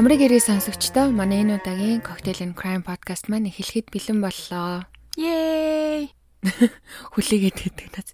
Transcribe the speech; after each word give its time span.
Амрыг 0.00 0.24
ирээ 0.24 0.40
сонсогчдоо 0.40 1.12
манай 1.12 1.44
энэ 1.44 1.60
удаагийн 1.60 2.00
Cocktail 2.00 2.40
and 2.40 2.56
Crime 2.56 2.80
podcast 2.80 3.28
маань 3.28 3.52
эхлэхэд 3.52 3.92
бэлэн 3.92 4.24
боллоо. 4.24 4.88
Yay! 5.20 6.16
Хүлээгээд 7.12 7.56
байдаг 7.60 7.88
наз. 7.92 8.08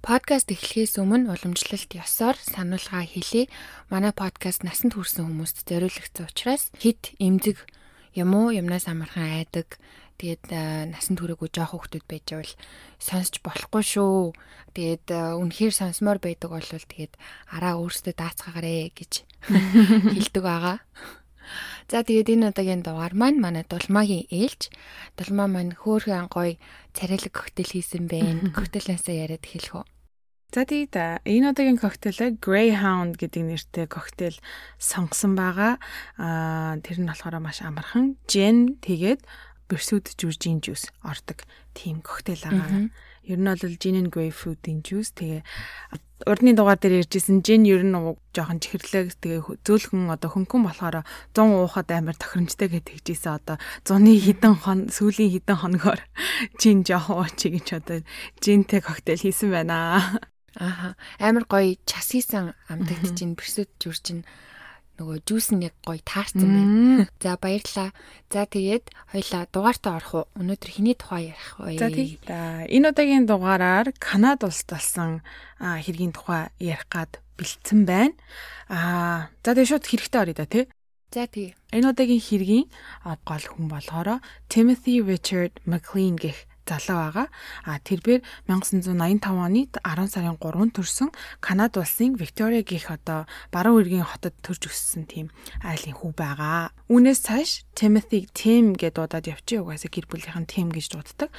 Подкаст 0.00 0.48
эхлэхээс 0.48 0.96
өмнө 0.96 1.28
уламжлалт 1.36 1.92
ёсоор 2.00 2.40
сануулга 2.40 3.04
хэлье. 3.04 3.52
Манай 3.92 4.16
подкаст 4.16 4.64
насанд 4.64 4.96
хүрсэн 4.96 5.28
хүмүүст 5.28 5.68
зориулагдсан 5.68 6.32
учраас 6.32 6.72
хит 6.80 7.12
эмзэг 7.20 7.60
юм 8.16 8.32
уу 8.32 8.48
юмнаас 8.48 8.88
амархан 8.88 9.44
айдаг 9.44 9.76
Тэгээд 10.22 10.54
насан 10.94 11.18
туршаагүй 11.18 11.50
жоох 11.50 11.74
хүмүүс 11.74 12.06
байж 12.06 12.26
байвал 12.30 12.54
сонсч 13.02 13.42
болохгүй 13.42 13.82
шүү. 13.82 14.30
Тэгээд 14.70 15.10
үнэхээр 15.10 15.74
сонсомоор 15.74 16.22
байдаг 16.22 16.54
бол 16.54 16.62
тэгээд 16.62 17.18
араа 17.50 17.82
өөрсдөө 17.82 18.14
даацгаагаарэ 18.14 18.94
гэж 18.94 19.12
хэлдэг 20.14 20.42
байгаа. 20.46 20.78
За 21.90 22.06
тэгээд 22.06 22.38
энэ 22.38 22.54
удаагийн 22.54 22.86
дугаар 22.86 23.18
маань 23.18 23.42
манай 23.42 23.66
дулмаагийн 23.66 24.30
ээлж. 24.30 24.70
Дулмаа 25.18 25.50
маань 25.50 25.74
хөөхөн 25.74 26.30
гоё 26.30 26.54
царайлаг 26.94 27.34
коктейл 27.34 27.74
хийсэн 27.74 28.06
байна. 28.06 28.46
Коктейлээсээ 28.56 29.26
яриад 29.26 29.42
хэлэх 29.42 29.74
үү. 29.74 29.86
За 30.52 30.68
тэгээд 30.68 31.24
энэ 31.24 31.48
удаагийн 31.50 31.80
коктейлээ 31.80 32.38
Greyhound 32.38 33.16
гэдэг 33.18 33.42
нэртэй 33.42 33.86
коктейл 33.88 34.38
сонгосон 34.78 35.32
байгаа. 35.32 35.80
Аа 36.20 36.76
тэр 36.84 37.00
нь 37.02 37.08
болохоор 37.08 37.40
маш 37.40 37.64
амархан. 37.64 38.20
Gin 38.28 38.78
тэгээд 38.84 39.24
Pursuit 39.72 40.04
Jurgin 40.20 40.60
juice 40.60 40.92
ордог. 41.00 41.48
Тийм 41.72 42.04
коктейл 42.04 42.44
байгаа. 42.44 42.92
Ер 43.24 43.38
нь 43.40 43.48
бол 43.48 43.76
gin 43.80 43.96
and 43.96 44.12
grapefruit-ийн 44.12 44.84
juice. 44.84 45.16
Тэгээ 45.16 45.40
урдны 46.28 46.52
дугаар 46.52 46.76
дээр 46.76 47.00
ярьжсэн 47.00 47.40
gin 47.40 47.64
ер 47.64 47.80
нь 47.80 47.96
жоохон 48.36 48.60
чихэрлэг 48.60 49.16
тэгээ 49.16 49.64
зөөлхөн 49.64 50.12
одоо 50.12 50.28
хөнгөн 50.28 50.62
болохоор 50.68 51.08
100 51.32 51.40
уухад 51.40 51.88
амар 51.88 52.20
тохиромжтой 52.20 52.68
гэж 52.68 52.84
хэлжсэн 53.00 53.32
одоо 53.32 53.56
100-ны 53.88 54.12
хідэн 54.20 54.54
хон 54.60 54.80
сүүлийн 54.92 55.32
хідэн 55.40 55.56
хоногоор 55.56 56.04
gin 56.60 56.84
жоохон 56.84 57.24
ууч 57.24 57.40
гэж 57.48 57.66
одоо 57.80 58.04
ginтэй 58.44 58.84
коктейл 58.84 59.24
хийсэн 59.24 59.48
байна. 59.56 60.20
Ааха 60.60 61.00
амар 61.16 61.48
гоё 61.48 61.80
час 61.88 62.12
хийсэн 62.12 62.52
амтагт 62.68 63.16
gin 63.16 63.32
Pursuit 63.40 63.72
Jurgin 63.80 64.28
нөгөө 65.00 65.18
жуус 65.24 65.48
нь 65.56 65.64
яг 65.64 65.74
гоё 65.84 66.00
таарсан 66.04 66.44
байна. 66.44 67.08
За 67.20 67.36
баярлаа. 67.40 67.90
За 68.28 68.44
тэгээд 68.44 68.84
хоёлаа 69.12 69.42
дугаартаа 69.48 69.96
орох 69.98 70.12
уу? 70.14 70.26
Өнөөдөр 70.36 70.70
хэний 70.72 70.96
тухай 70.96 71.32
ярих 71.32 71.50
вэ? 71.58 71.78
За 71.80 71.88
тэгээд 71.88 72.28
энэ 72.28 72.88
удаагийн 72.92 73.24
дугаараар 73.24 73.88
Канад 73.96 74.44
улсд 74.44 74.68
болсон 74.68 75.24
хэргийн 75.58 76.12
тухай 76.12 76.52
ярих 76.60 76.86
гад 76.92 77.18
бэлдсэн 77.40 77.88
байна. 77.88 78.14
Аа 78.68 79.32
за 79.40 79.56
тэгээд 79.56 79.70
шууд 79.72 79.88
хэрэгтэй 79.88 80.20
орё 80.20 80.34
да 80.36 80.46
тий. 80.46 80.64
За 81.12 81.24
тий. 81.26 81.56
Энэ 81.72 81.92
удаагийн 81.92 82.20
хэргийн 82.20 82.66
гол 83.24 83.44
хүн 83.48 83.66
болохоор 83.72 84.20
Timothy 84.52 85.00
Richard 85.00 85.56
McLean 85.64 86.20
гэх 86.20 86.48
залуу 86.66 86.98
байгаа. 86.98 87.26
А 87.66 87.78
тэрээр 87.82 88.22
1985 88.46 89.26
оны 89.26 89.66
10 89.68 90.08
сарын 90.08 90.38
3-нд 90.38 90.72
төрсэн 90.76 91.10
Канада 91.40 91.82
улсын 91.82 92.14
Виктория 92.14 92.62
гэх 92.62 92.90
одоо 92.90 93.26
баруун 93.50 93.82
эргийн 93.82 94.06
хотод 94.06 94.34
төрж 94.40 94.70
өссөн 94.70 95.04
тийм 95.10 95.26
айлын 95.60 95.96
хүү 95.96 96.12
байгаа. 96.14 96.70
Үүнээс 96.86 97.20
цааш 97.26 97.50
Timothy 97.74 98.28
Tim 98.30 98.76
гэдээ 98.78 98.94
дуудаад 98.94 99.26
явчих 99.26 99.64
угаасаа 99.64 99.90
гэр 99.90 100.06
бүлийнхэн 100.06 100.46
Tim 100.46 100.68
гэж 100.70 100.92
дууддаг. 100.92 101.30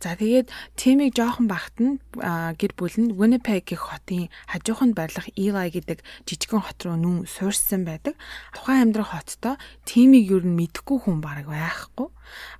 За 0.00 0.14
тэгээд 0.14 0.48
Tim-ийг 0.78 1.12
жоохон 1.18 1.50
багт 1.50 1.76
нь 1.82 1.98
гэр 2.14 2.72
бүл 2.78 2.96
нь 2.96 3.14
Winnipeg 3.18 3.68
гэх 3.68 3.90
хотын 3.90 4.30
хажууханд 4.48 4.94
байрлах 4.94 5.28
Eli 5.34 5.68
гэдэг 5.74 6.00
жижигхэн 6.24 6.62
хот 6.62 6.80
руу 6.86 6.96
нүүн 6.96 7.26
суурьсан 7.26 7.84
байдаг. 7.84 8.14
Тухайн 8.54 8.90
амьдрах 8.90 9.12
хоттой 9.12 9.58
Tim-ийг 9.84 10.30
юу 10.30 10.40
н 10.46 10.54
мэдхгүй 10.54 10.98
хүн 11.04 11.18
бараг 11.20 11.50
байхгүй. 11.50 12.08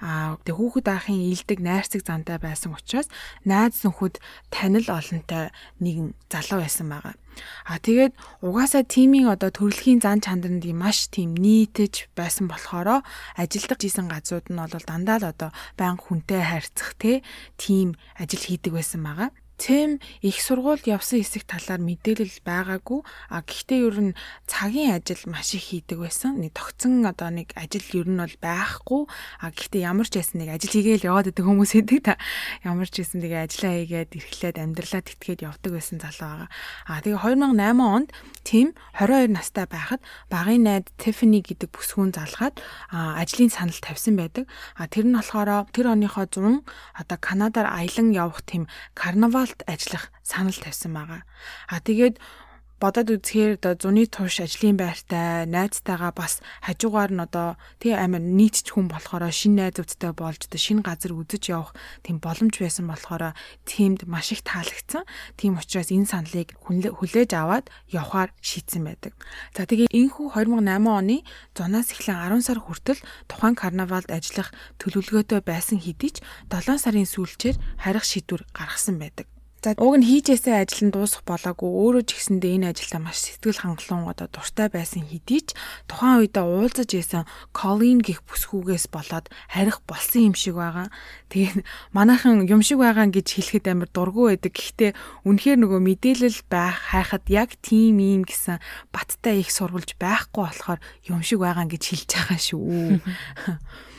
Аа 0.00 0.36
тэг 0.44 0.56
хүүхэд 0.56 0.86
аахын 0.88 1.20
илдэг 1.32 1.58
найрцаг 1.60 2.02
зантай 2.06 2.38
байсан 2.38 2.74
учраас 2.74 3.08
найз 3.44 3.82
нөхөд 3.84 4.18
танил 4.50 4.88
олонтой 4.88 5.54
нэгэн 5.80 6.14
залуу 6.30 6.60
байсан 6.62 6.88
байгаа. 6.90 7.14
А 7.64 7.78
тэгээд 7.78 8.12
угаасаа 8.42 8.82
тимийн 8.84 9.30
одоо 9.30 9.50
төрөлхийн 9.54 10.02
зан 10.02 10.20
чанарнд 10.20 10.66
маш 10.74 11.08
тийм 11.14 11.38
нийтэж 11.38 12.10
байсан 12.18 12.50
болохоро 12.50 13.06
ажилдах 13.38 13.78
жисэн 13.78 14.10
газрууд 14.10 14.50
нь 14.50 14.58
бол 14.58 14.86
дандаа 14.86 15.18
л 15.22 15.30
одоо 15.32 15.50
баян 15.78 15.96
хүнтэй 15.96 16.42
харьцах 16.42 16.98
те 16.98 17.22
тим 17.56 17.94
ажил 18.18 18.42
хийдэг 18.42 18.74
байсан 18.74 19.00
байгаа. 19.06 19.30
Тэм 19.60 20.00
их 20.24 20.40
сургуульд 20.40 20.88
явсан 20.88 21.20
хэсэг 21.20 21.44
талаар 21.44 21.84
мэдээлэл 21.84 22.40
байгаагүй. 22.48 23.04
А 23.28 23.44
гэхдээ 23.44 23.80
ер 23.84 23.96
нь 24.00 24.12
цагийн 24.48 24.96
ажил 24.96 25.20
маш 25.28 25.52
их 25.52 25.68
хийдэг 25.68 26.00
байсан. 26.00 26.40
Нэг 26.40 26.56
тогтсон 26.56 27.04
одоо 27.04 27.28
нэг 27.28 27.52
ажил 27.52 27.84
ер 27.92 28.08
нь 28.08 28.16
бол 28.24 28.36
байхгүй. 28.40 29.04
А 29.44 29.52
гэхдээ 29.52 29.84
ямар 29.84 30.08
ч 30.08 30.16
байсан 30.16 30.40
нэг 30.40 30.56
ажил 30.56 30.72
хийгээл 30.72 31.12
яваад 31.12 31.28
байдаг 31.28 31.44
хүмүүс 31.44 31.76
идэг 31.76 32.00
та. 32.08 32.16
Ямар 32.64 32.88
ч 32.88 33.04
байсан 33.04 33.20
тэгээ 33.20 33.44
ажиллаа 33.44 33.74
хийгээд 33.84 34.16
эрхлээд 34.16 34.56
амьдралаа 34.64 35.02
тэтгээд 35.04 35.44
явдаг 35.44 35.72
байсан 35.76 36.00
залуу 36.00 36.24
байгаа. 36.24 36.48
А 36.88 37.04
тэгээ 37.04 37.20
2008 37.20 37.84
онд 37.84 38.08
Тэм 38.40 38.72
22 38.96 39.36
настай 39.36 39.68
байхад 39.68 40.00
багын 40.32 40.64
найд 40.64 40.88
Tiffany 40.96 41.44
гэдэг 41.44 41.68
бүсгүүн 41.68 42.16
залгаад 42.16 42.56
ажлын 42.88 43.52
санал 43.52 43.76
тавьсан 43.76 44.16
байдаг. 44.16 44.48
А 44.80 44.88
тэр 44.88 45.04
нь 45.04 45.14
болохоор 45.14 45.68
тэр 45.68 45.92
оныхоо 45.92 46.24
100 46.24 46.64
одоо 46.96 47.18
Канадаар 47.20 47.68
аялан 47.68 48.16
явах 48.16 48.40
тийм 48.48 48.64
карнавал 48.96 49.49
Монголд 49.50 49.66
ажиллах 49.66 50.12
санал 50.22 50.54
тавьсан 50.54 50.94
байгаа. 50.94 51.22
А 51.66 51.80
тэгээд 51.82 52.22
бодоод 52.80 53.12
үзэхээр 53.12 53.60
одоо 53.60 53.74
зуны 53.76 54.06
турш 54.06 54.40
ажлын 54.40 54.80
байртай 54.80 55.44
найзтайгаа 55.44 56.16
бас 56.16 56.40
хажуугаар 56.64 57.12
нь 57.12 57.20
одоо 57.20 57.60
тий 57.76 57.92
амар 57.92 58.22
нийтч 58.24 58.72
хүн 58.72 58.88
болохоор 58.88 59.28
шин 59.28 59.60
найзуудтай 59.60 60.16
болж 60.16 60.48
одоо 60.48 60.56
шин 60.56 60.80
газар 60.80 61.12
үзэж 61.12 61.52
явах 61.52 61.76
тийм 62.00 62.22
боломж 62.24 62.56
байсан 62.56 62.88
болохоор 62.88 63.36
тиймд 63.68 64.08
маш 64.08 64.32
их 64.32 64.40
таалагдсан. 64.46 65.04
Тийм 65.36 65.60
учраас 65.60 65.92
энэ 65.92 66.08
саналыг 66.08 66.56
хүлээж 66.64 67.30
аваад 67.36 67.68
явхаар 67.92 68.32
шийдсэн 68.40 68.86
байдаг. 68.86 69.12
За 69.52 69.68
тэгээ 69.68 69.92
энэхүү 69.92 70.40
2008 70.40 70.88
оны 70.88 71.16
зунаас 71.52 71.92
эхлэн 71.92 72.16
10 72.32 72.48
сар 72.48 72.64
хүртэл 72.64 73.00
тухайн 73.28 73.60
карнавалд 73.60 74.08
ажиллах 74.08 74.56
төлөвлөгөөтэй 74.80 75.44
байсан 75.44 75.84
хэдий 75.84 76.16
ч 76.16 76.24
7 76.48 76.80
сарын 76.80 77.04
сүүлчээр 77.04 77.60
харих 77.76 78.08
шийдвэр 78.08 78.48
гаргасан 78.56 78.96
байдаг. 78.96 79.28
За 79.60 79.76
уг 79.76 80.00
нь 80.00 80.08
хийжээсээ 80.08 80.56
ажил 80.64 80.88
нь 80.88 80.94
дуусах 80.96 81.20
болоогүй 81.28 81.68
өөрөө 81.68 82.04
ч 82.08 82.16
гэсэндээ 82.16 82.56
энэ 82.56 82.68
ажилдаа 82.72 83.00
маш 83.04 83.20
сэтгэл 83.20 83.60
хангалуун 83.60 84.08
одоо 84.08 84.24
дуртай 84.32 84.72
байсан 84.72 85.04
хэдий 85.04 85.44
ч 85.44 85.52
тухайн 85.84 86.24
үедээ 86.24 86.48
уулзаж 86.48 86.88
исэн 86.96 87.28
Колин 87.52 88.00
гих 88.00 88.24
бүсгүйгээс 88.24 88.88
болоод 88.88 89.28
харих 89.52 89.84
болсон 89.84 90.32
юм 90.32 90.34
шиг 90.40 90.56
байгаа. 90.56 90.88
Тэгээд 91.28 91.60
манайхан 91.92 92.48
юм 92.48 92.64
шиг 92.64 92.80
байгаа 92.80 93.12
гэж 93.12 93.28
хэлэхэд 93.36 93.68
амар 93.68 93.92
дургу 93.92 94.32
байдаг. 94.32 94.56
Гэхдээ 94.56 94.96
үнэхээр 95.28 95.58
нөгөө 95.60 95.80
мэдээлэл 95.84 96.40
байх 96.48 96.96
хайхад 96.96 97.28
яг 97.28 97.52
тийм 97.60 98.00
юм 98.00 98.24
гэсэн 98.24 98.64
баттай 98.96 99.44
их 99.44 99.52
сурвалж 99.52 99.92
байхгүй 100.00 100.40
болохоор 100.40 100.80
юм 101.04 101.20
шиг 101.20 101.44
байгаа 101.44 101.68
гэж 101.68 101.82
хэлж 101.84 102.08
байгаа 102.16 102.40
шүү. 102.40 102.96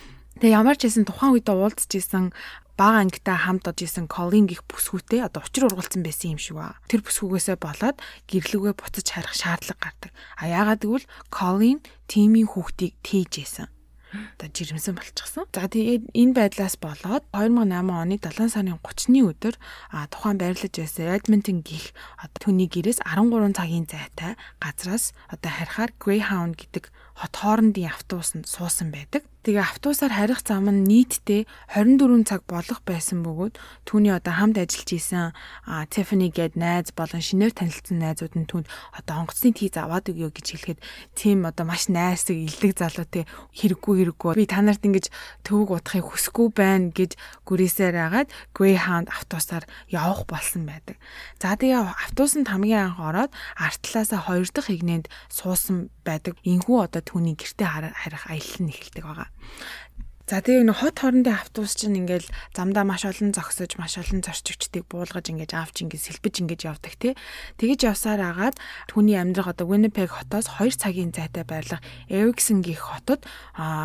Тэгээ 0.41 0.57
ямар 0.57 0.73
ч 0.73 0.89
хэсэн 0.89 1.05
тухайн 1.05 1.37
үедээ 1.37 1.53
уулзж 1.53 2.01
исэн 2.01 2.33
бага 2.81 3.05
ангитай 3.05 3.37
хамт 3.37 3.69
од 3.69 3.77
исэн 3.85 4.09
Колин 4.09 4.49
гих 4.49 4.65
бүсгүүтэй 4.65 5.21
одоо 5.21 5.45
учир 5.45 5.69
ургалцсан 5.69 6.01
байсан 6.01 6.33
юм 6.33 6.41
шиг 6.41 6.57
ба. 6.57 6.81
Тэр 6.89 7.05
бүсгүүгээсээ 7.05 7.57
болоод 7.61 8.01
гэрлүүгээ 8.25 8.73
буцаж 8.73 9.05
харих 9.05 9.37
шаардлага 9.37 9.81
гардаг. 9.85 10.11
А 10.41 10.49
яагаад 10.49 10.81
гэвэл 10.81 11.05
Колин 11.29 11.77
тимийн 12.09 12.49
хүүхдийг 12.49 12.97
тээж 13.05 13.33
исэн 13.45 13.69
одоо 14.11 14.49
жирэмсэн 14.51 14.95
болчихсон. 14.97 15.45
За 15.55 15.71
тэгээд 15.71 16.11
энэ 16.11 16.35
байдлаас 16.35 16.75
болоод 16.75 17.23
2008 17.31 17.71
оны 17.87 18.17
7 18.19 18.51
сарын 18.51 18.79
30-ны 18.83 19.21
өдөр 19.23 19.55
тухайн 20.11 20.37
байрлаж 20.41 20.73
байсан 20.75 21.15
Edmonton 21.15 21.63
гих 21.63 21.95
түүний 22.43 22.67
гэрээс 22.67 22.99
13 23.07 23.55
цагийн 23.55 23.87
зайтай 23.87 24.35
газраас 24.59 25.15
одоо 25.31 25.51
харихаар 25.51 25.91
Greyhound 25.95 26.59
гэдэг 26.59 26.91
хот 26.91 27.33
хоорондын 27.39 27.87
автобусанд 27.87 28.51
суусан 28.51 28.91
байдаг. 28.91 29.23
Тэгээ 29.41 29.65
автобусаар 29.65 30.13
харих 30.13 30.45
зам 30.45 30.69
нь 30.69 30.85
нийтдээ 30.85 31.49
24 31.73 32.29
цаг 32.29 32.45
болох 32.45 32.85
байсан 32.85 33.25
бөгөөд 33.25 33.57
түүний 33.89 34.13
одоо 34.13 34.37
хамт 34.37 34.61
ажиллаж 34.61 34.89
исэн 34.93 35.33
Tiffany 35.89 36.29
гээд 36.29 36.61
найз 36.61 36.93
болон 36.93 37.25
шинээр 37.25 37.49
танилцсан 37.49 37.97
найзууд 38.05 38.37
нь 38.37 38.45
түүнд 38.45 38.69
одоо 38.93 39.25
онгоцны 39.25 39.49
тийз 39.57 39.73
аваад 39.81 40.13
өгөө 40.13 40.29
гэж 40.37 40.45
хэлэхэд 40.45 40.79
тийм 41.17 41.49
одоо 41.49 41.65
маш 41.65 41.89
найрсаг 41.89 42.37
илдэг 42.37 42.77
залуу 42.77 43.09
те 43.09 43.25
хэрэггүй 43.57 44.13
хэрэггүй 44.13 44.37
би 44.37 44.45
та 44.45 44.61
нарт 44.61 44.85
ингэж 44.85 45.09
төвөг 45.41 45.89
удахыг 45.89 46.05
хүсэхгүй 46.05 46.47
байна 46.53 46.93
гэж 46.93 47.17
гүрээсээр 47.49 47.97
агаад 47.97 48.29
Greyhound 48.53 49.09
автобусаар 49.09 49.65
явах 49.89 50.29
болсон 50.29 50.69
байдаг. 50.69 51.01
За 51.41 51.57
тэгээ 51.57 51.81
автобусанд 51.81 52.45
хамгийн 52.45 52.93
анх 52.93 53.01
ороод 53.01 53.33
артлаасаа 53.57 54.21
хоёр 54.21 54.45
дахь 54.53 54.69
игнэнд 54.69 55.09
суусан 55.33 55.89
байдаг. 56.05 56.37
Инхүү 56.45 56.85
одоо 56.85 57.01
түүний 57.01 57.33
гэрте 57.33 57.65
харах 57.65 58.29
аялал 58.29 58.61
нь 58.61 58.69
эхэлдэг 58.69 59.01
байгаа. 59.01 59.30
За 60.31 60.39
тэгээ 60.39 60.63
нэг 60.63 60.79
хот 60.79 61.03
хоорондын 61.03 61.35
автобус 61.35 61.75
чинь 61.75 62.07
ингээл 62.07 62.23
замдаа 62.55 62.87
маш 62.87 63.03
олон 63.03 63.35
зогсож, 63.35 63.75
маш 63.75 63.99
олон 63.99 64.23
зорчигчдыг 64.23 64.87
буулгаж 64.87 65.27
ингэж 65.27 65.51
авч 65.59 65.83
ингэж 65.83 66.07
сэлбэж 66.07 66.47
ингэж 66.47 66.71
явдаг 66.71 66.95
тий. 66.95 67.19
Тэгэж 67.59 67.91
явсаар 67.91 68.31
агаад 68.31 68.55
түүний 68.87 69.19
амьдрах 69.19 69.51
одоо 69.51 69.67
Winnipeg 69.67 70.07
хотоос 70.07 70.47
2 70.55 70.71
цагийн 70.79 71.11
зайтай 71.11 71.43
байрлах 71.43 71.83
Erickson 72.07 72.63
гих 72.63 72.79
хотод 72.79 73.27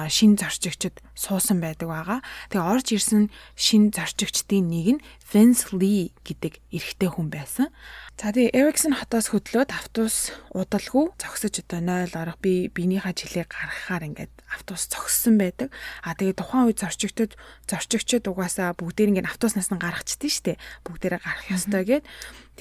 шин 0.06 0.38
зорчигчд 0.38 1.02
суусан 1.18 1.58
байдаг 1.58 1.90
байгаа. 1.90 2.22
Тэгээ 2.54 2.62
орж 2.62 2.86
ирсэн 2.94 3.34
шин 3.58 3.90
зорчигчдын 3.90 4.70
нэг 4.70 4.86
нь 4.94 5.04
Vince 5.26 5.74
Lee 5.74 6.14
гэдэг 6.22 6.62
эрэгтэй 6.70 7.10
хүн 7.10 7.34
байсан. 7.34 7.74
За 8.14 8.30
тэгээ 8.30 8.54
Erickson 8.54 8.94
хотоос 8.94 9.34
хөдлөөд 9.34 9.74
автобус 9.74 10.30
удалгүй 10.54 11.10
зогсож 11.18 11.66
одоо 11.66 11.82
0 11.82 12.14
орох 12.14 12.38
би 12.38 12.70
биенийхээ 12.70 13.14
жилийг 13.26 13.50
гаргахаар 13.50 14.06
ингээд 14.06 14.30
автобус 14.46 14.86
зогссон 14.86 15.34
байдаг. 15.34 15.74
А 16.06 16.14
тэгээ 16.14 16.38
тухайн 16.38 16.70
үед 16.70 16.78
зорчигчдод 16.78 17.34
зорчигчд 17.66 18.22
угаасаа 18.30 18.78
бүгдээр 18.78 19.10
ингээд 19.18 19.30
автобуснаас 19.34 19.74
нь 19.74 19.82
гаргачдээ 19.82 20.30
штэ. 20.30 20.52
Бүгдээрээ 20.86 21.18
гарах 21.18 21.46
ёстой 21.50 21.82
гэд 21.82 22.04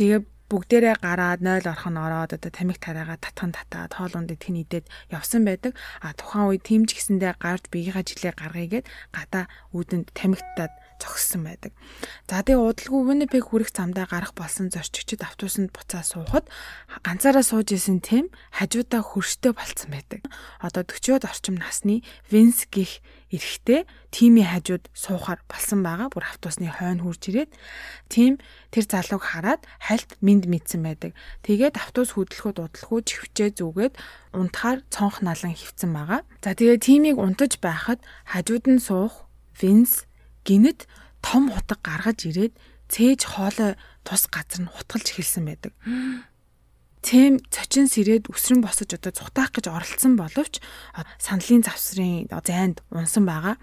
тэгээ 0.02 0.20
бүгдээрээ 0.50 0.96
гараад 1.06 1.42
0 1.46 1.70
орох 1.70 1.86
нь 1.86 2.02
ороод 2.02 2.34
одоо 2.34 2.50
тамиг 2.50 2.78
тараагаа 2.82 3.18
татхан 3.22 3.54
татаад 3.54 3.94
хоолундыг 3.94 4.42
тэн 4.42 4.62
идээд 4.66 4.90
явсан 5.14 5.46
байдаг. 5.46 5.78
А 6.02 6.18
тухайн 6.18 6.50
үед 6.50 6.66
тэмж 6.66 6.98
гисэндээ 6.98 7.38
гарч 7.38 7.70
биеийнхаа 7.70 8.06
жилээ 8.06 8.34
гаргая 8.34 8.68
гэд 8.70 8.86
гадаа 9.14 9.46
үүдэнд 9.74 10.14
тамигтаад 10.14 10.74
зогссон 11.00 11.44
байдаг. 11.46 11.72
За 12.30 12.42
тэгээ 12.42 12.60
удалгүй 12.60 13.02
Winnipeg 13.06 13.44
хүрэх 13.52 13.72
замдаа 13.72 14.08
гарах 14.08 14.34
болсон 14.34 14.72
зорчигчид 14.72 15.22
автобусанд 15.22 15.72
буцаа 15.76 16.04
суухад 16.04 16.48
ганцаараа 17.04 17.44
сууж 17.44 17.76
исэн 17.76 18.00
Тэм 18.00 18.32
хажуудаа 18.56 19.02
хөрштэй 19.04 19.54
болцсон 19.54 19.92
байдаг. 19.92 20.22
Одоо 20.64 20.84
40-од 20.88 21.28
орчим 21.28 21.56
насны 21.60 22.04
Vince 22.32 22.68
гих 22.72 23.04
эрэхтэй 23.36 23.84
тимийн 24.12 24.48
хажууд 24.48 24.88
суухаар 24.94 25.42
болсон 25.50 25.84
байгаа. 25.84 26.08
Бүр 26.14 26.24
автобусны 26.24 26.72
хойно 26.72 27.04
хурж 27.04 27.28
ирээд 27.30 27.52
тим 28.08 28.40
тэр 28.72 28.86
залууг 28.88 29.24
хараад 29.24 29.62
хальт 29.82 30.16
минд 30.22 30.48
мэдсэн 30.48 30.82
байдаг. 30.86 31.12
Тэгээд 31.44 31.76
автобус 31.76 32.16
хөдлөхөд 32.16 32.62
удалгүй 32.64 33.02
чихвчээ 33.04 33.60
зүгээд 33.60 33.94
унтахаар 34.32 34.80
цонх 34.94 35.20
налан 35.26 35.54
хөвцөн 35.58 35.92
байгаа. 35.92 36.22
За 36.40 36.56
тэгээ 36.56 36.80
тимийг 36.80 37.18
унтаж 37.20 37.60
байхад 37.60 38.00
хажууд 38.30 38.66
нь 38.72 38.80
суух 38.80 39.28
Vince 39.60 40.08
гинэд 40.46 40.88
том 41.26 41.50
хутаг 41.50 41.82
гаргаж 41.82 42.30
ирээд 42.30 42.54
цээж 42.88 43.22
хоолой 43.26 43.74
тус 44.06 44.30
газар 44.30 44.62
нь 44.64 44.72
хутгалж 44.72 45.10
эхэлсэн 45.10 45.44
байдаг. 45.50 45.74
Тэм 47.06 47.42
цочин 47.54 47.86
сэрээд 47.90 48.30
өсрөн 48.30 48.62
босож 48.66 48.90
одоо 48.94 49.14
цухтаах 49.14 49.54
гэж 49.54 49.70
оролцсон 49.70 50.18
боловч 50.18 50.62
сандлын 51.22 51.66
завсрын 51.66 52.30
зайд 52.30 52.82
унсан 52.90 53.26
байгаа. 53.26 53.58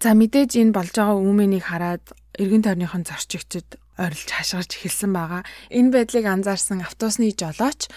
За 0.00 0.14
мэдээж 0.16 0.56
энэ 0.56 0.72
болж 0.72 0.92
байгаа 0.96 1.16
үүмэнийг 1.20 1.64
хараад 1.68 2.04
эргэн 2.38 2.64
тойрныхон 2.64 3.04
зорчигчд 3.04 3.76
орилж 3.98 4.28
хашгирч 4.30 4.78
эхэлсэн 4.78 5.12
байгаа. 5.12 5.42
Энэ 5.68 5.92
байдлыг 5.92 6.24
анзаарсан 6.24 6.80
автобусны 6.80 7.34
жолооч 7.34 7.90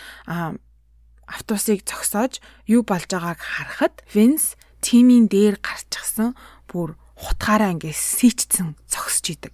автобусыг 1.30 1.88
зогсоож 1.88 2.44
юу 2.68 2.84
болж 2.84 3.08
байгааг 3.08 3.40
харахад 3.40 3.96
Винс 4.12 4.60
тимийн 4.84 5.30
дээр 5.32 5.62
гарчихсан 5.62 6.36
бүр 6.68 7.00
хутгаараа 7.22 7.78
ингээ 7.78 7.94
сийчсэн 7.94 8.74
зогсож 8.90 9.26
идэг. 9.30 9.54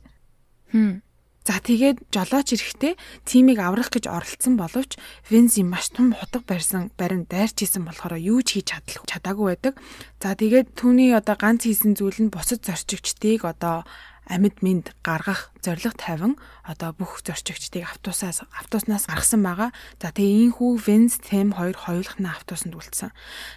Хм. 0.71 1.03
За 1.47 1.63
тэгээд 1.63 2.11
жолооч 2.11 2.59
эрэхтэй 2.59 2.99
тимийг 3.23 3.63
аврах 3.63 3.87
гэж 3.87 4.11
оролцсон 4.11 4.59
боловч 4.59 4.99
Вензи 5.31 5.63
маш 5.63 5.87
том 5.95 6.11
хутга 6.11 6.43
барьсан 6.43 6.91
барин 6.99 7.23
дайрч 7.23 7.63
исэн 7.63 7.87
болохоор 7.87 8.19
юу 8.19 8.43
ч 8.43 8.59
хийж 8.59 8.75
чадаагүй 9.07 9.55
байдаг. 9.55 9.79
За 10.19 10.35
тэгээд 10.35 10.75
түүний 10.75 11.15
одоо 11.15 11.39
ганц 11.39 11.63
хийсэн 11.63 11.95
зүйл 11.95 12.19
нь 12.27 12.33
бусад 12.35 12.67
зорчигчдыг 12.67 13.47
одоо 13.47 13.87
амьд 14.27 14.59
минд 14.61 14.91
гаргах 15.03 15.51
зориг 15.63 15.95
тавин 15.95 16.35
одоо 16.67 16.91
бүх 16.91 17.23
зорчигчдыг 17.23 17.87
автобусаас 17.87 18.43
автобуснаас 18.51 19.07
гаргасан 19.07 19.43
байгаа. 19.43 19.71
За 19.99 20.11
тэгээ 20.11 20.51
ийхүү 20.51 20.71
Венс 20.83 21.19
Тэм 21.23 21.55
хоёр 21.55 21.75
хоёулах 21.75 22.19
нь 22.19 22.27
автобусанд 22.27 22.75
үлдсэн. 22.75 23.11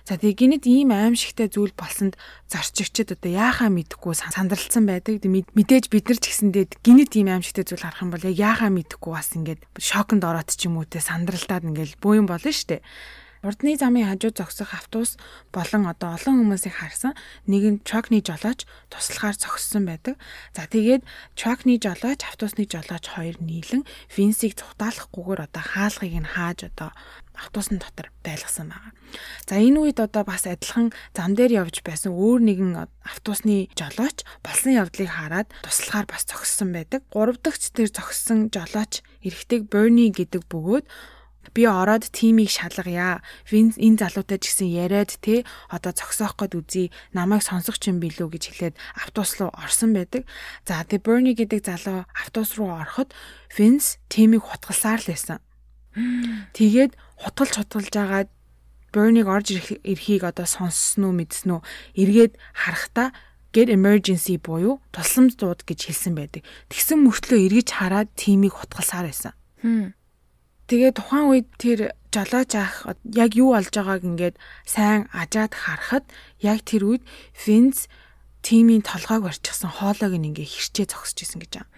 За 0.07 0.15
тэгээ 0.15 0.63
гинэд 0.63 0.65
ийм 0.71 0.95
аимшигтай 0.95 1.51
зүйл 1.51 1.75
болсонд 1.75 2.15
зорчигчд 2.47 3.19
одоо 3.19 3.31
яахаа 3.31 3.71
мэдэхгүй 3.71 4.15
сандралцсан 4.15 4.87
байдаг. 4.87 5.23
Мэдээж 5.27 5.91
бид 5.91 6.07
нар 6.07 6.19
ч 6.23 6.31
гэсэндээ 6.31 6.65
гинэд 6.87 7.13
ийм 7.19 7.29
аимшигтай 7.35 7.67
зүйл 7.67 7.83
харах 7.83 8.07
юм 8.07 8.15
бол 8.15 8.23
яг 8.23 8.39
яахаа 8.39 8.71
мэдэхгүй 8.71 9.13
бас 9.15 9.31
ингээд 9.35 9.61
шоконд 9.79 10.23
ороод 10.23 10.51
ч 10.55 10.71
юм 10.71 10.79
уу 10.79 10.87
те 10.87 11.03
сандралтаад 11.03 11.67
ингээд 11.67 11.99
бөөм 11.99 12.31
болно 12.31 12.51
штэ. 12.55 12.83
Урдны 13.41 13.73
замын 13.81 14.05
хажууд 14.05 14.37
зогсох 14.37 14.77
автобус 14.77 15.17
болон 15.49 15.89
одоо 15.89 16.13
олон 16.13 16.45
хүмүүсийг 16.45 16.77
харсан 16.77 17.17
нэгэн 17.49 17.81
тракны 17.89 18.21
жолооч 18.21 18.69
туслахаар 18.93 19.33
зогссон 19.33 19.89
байдаг. 19.89 20.21
За 20.53 20.69
тэгээд 20.69 21.09
тракны 21.41 21.81
жолооч, 21.81 22.21
автобусны 22.21 22.69
жолооч 22.69 23.09
хоёр 23.09 23.41
нийлэн 23.41 23.89
Винсийг 24.13 24.61
цухтаалахгүйгээр 24.61 25.41
одоо 25.49 25.65
хаалгыг 25.65 26.21
нь 26.21 26.29
хааж 26.37 26.69
одоо 26.69 26.93
автобусны 27.33 27.81
дотор 27.81 28.13
байлгасан 28.21 28.77
байгаа. 28.77 28.93
За 29.49 29.57
энэ 29.57 29.81
үед 29.89 29.99
одоо 30.05 30.29
бас 30.29 30.45
адилхан 30.45 30.93
зам 31.17 31.33
дээр 31.33 31.65
явж 31.65 31.81
байсан 31.81 32.13
өөр 32.13 32.45
нэгэн 32.45 32.77
автобусны 33.09 33.73
жолооч 33.73 34.21
болсон 34.45 34.77
явдлыг 34.77 35.09
хараад 35.09 35.49
туслахаар 35.65 36.05
бас 36.05 36.29
зогссон 36.29 36.77
байдаг. 36.77 37.01
Гурав 37.09 37.41
дахь 37.41 37.57
тэр 37.57 37.89
зогссон 37.89 38.53
жолооч 38.53 39.01
эрэгтэйг 39.25 39.73
Bernie 39.73 40.13
гэдэг 40.13 40.45
бөгөөд 40.45 40.85
би 41.55 41.67
ороод 41.67 42.09
тимийг 42.13 42.51
шалгая. 42.53 43.23
Энэ 43.51 43.99
залуутай 43.99 44.39
ч 44.39 44.53
гэсэн 44.53 44.71
яриад 44.71 45.17
те 45.25 45.45
одоо 45.73 45.93
зогсоох 45.93 46.37
гээд 46.37 46.55
үзье. 46.55 46.93
Намайг 47.17 47.43
сонсох 47.43 47.81
ч 47.81 47.91
юм 47.91 47.99
билүү 47.99 48.29
гэж 48.37 48.45
хэлээд 48.53 48.75
автобус 48.95 49.41
руу 49.41 49.51
орсон 49.57 49.97
байдаг. 49.97 50.29
За 50.69 50.85
тэгээ 50.85 51.05
Берни 51.05 51.33
гэдэг 51.35 51.65
залуу 51.65 52.05
автобус 52.13 52.55
руу 52.61 52.77
ороход 52.77 53.11
Винс 53.57 53.99
тимийг 54.13 54.45
хутгалсаар 54.47 55.01
л 55.01 55.11
байсан. 55.11 55.41
Тэгээд 56.55 56.95
хутгалж 57.19 57.55
хутгалж 57.59 57.95
агаад 57.97 58.31
Берниг 58.93 59.27
орж 59.27 59.55
ирэхийг 59.55 60.27
одоо 60.27 60.47
сонссноо 60.47 61.15
мэдснөө 61.15 61.63
эргээд 61.95 62.35
харахтаа 62.55 63.15
get 63.55 63.71
emergency 63.71 64.35
буюу 64.39 64.83
тусламж 64.91 65.39
дууд 65.39 65.63
гэж 65.63 65.91
хэлсэн 65.91 66.15
байдаг. 66.19 66.43
Тэгсэн 66.71 66.99
мөртлөө 67.07 67.39
эргэж 67.47 67.69
хараад 67.71 68.11
тимийг 68.19 68.59
хутгалсаар 68.59 69.07
байсан. 69.11 69.35
Тэгээ 70.71 70.95
тухайн 70.95 71.27
үед 71.35 71.49
тэр 71.59 71.99
жолооч 72.15 72.55
ах 72.55 72.87
яг 73.11 73.35
юу 73.35 73.59
болж 73.59 73.75
байгааг 73.75 74.07
ингээд 74.07 74.37
сайн 74.63 75.11
ажаад 75.11 75.51
харахад 75.51 76.07
яг 76.39 76.63
тэр 76.63 76.87
үед 76.87 77.03
Винс 77.35 77.91
тимийн 78.47 78.87
толгойг 78.87 79.27
барьчихсан 79.27 79.67
хоолойг 79.67 80.15
ингээ 80.15 80.47
хэрчээ 80.47 80.87
зогсож 80.95 81.19
исэн 81.27 81.43
гэж 81.43 81.53
байгаа. 81.59 81.75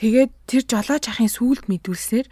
Тэгээд 0.00 0.32
тэр 0.48 0.62
жолооч 0.64 1.04
ахын 1.12 1.28
сүулт 1.28 1.68
мэдүүлсээр 1.68 2.26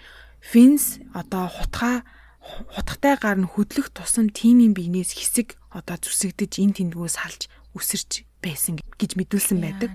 Винс 0.56 1.04
одоо 1.12 1.52
хутгаа 1.52 2.00
хутгатай 2.40 3.20
гар 3.20 3.36
нь 3.36 3.50
хөдлөх 3.50 3.92
тусам 3.92 4.32
тимийн 4.32 4.72
биенээс 4.72 5.12
хэсэг 5.20 5.60
одоо 5.68 6.00
зүсэгдэж 6.00 6.64
эн 6.64 6.72
тэндгөөс 6.72 7.20
салж 7.20 7.52
үсэрч 7.76 8.24
байсан 8.40 8.80
гэж 8.80 9.20
мэдүүлсэн 9.20 9.58
байдаг. 9.60 9.92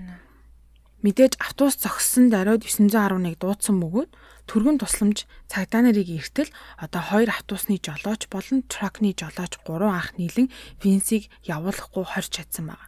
Мэдээж 1.02 1.40
автобус 1.42 1.82
зогссон 1.82 2.30
даруйд 2.30 2.62
911 2.62 3.42
дуудсан 3.42 3.82
бөгөөд 3.82 4.10
түргэн 4.50 4.78
тусламж 4.82 5.24
цагдаа 5.46 5.82
нарыг 5.86 6.08
эртэл 6.08 6.50
одоо 6.78 7.02
хоёр 7.02 7.30
автобусны 7.30 7.78
жолооч 7.78 8.26
болон 8.28 8.62
тракны 8.66 9.14
жолооч 9.14 9.58
гурван 9.66 9.98
анх 9.98 10.14
нийлэн 10.18 10.48
Винсийг 10.82 11.30
явуулахгүй 11.46 12.04
хорч 12.04 12.30
чадсан 12.42 12.70
байна. 12.70 12.86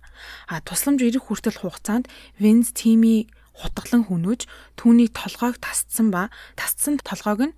А 0.49 0.61
тусламж 0.61 1.03
ирэх 1.03 1.31
хүртэл 1.31 1.61
хугацаанд 1.63 2.11
Винс 2.39 2.73
тимийг 2.75 3.31
хутгалан 3.55 4.07
хүнөөж 4.11 4.47
түүний 4.75 5.09
толгойг 5.15 5.63
тасцсан 5.63 6.11
ба 6.11 6.31
тасцсан 6.59 6.99
толгойг 6.99 7.55
нь 7.55 7.57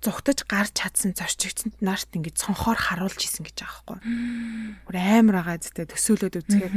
зүгтэж 0.00 0.46
гарч 0.46 0.72
чадсан 0.78 1.12
зорчигчд 1.12 1.82
нарт 1.82 2.14
ингэж 2.14 2.38
цонхоор 2.38 2.78
харуулж 2.78 3.18
исэн 3.18 3.44
гэж 3.44 3.56
байгаа 3.66 3.98
байхгүй. 3.98 3.98
Бүр 4.86 4.96
амар 4.96 5.36
байгаа 5.42 5.58
зүтэй 5.58 5.86
төсөөлөд 5.90 6.38
үзэхээр 6.38 6.74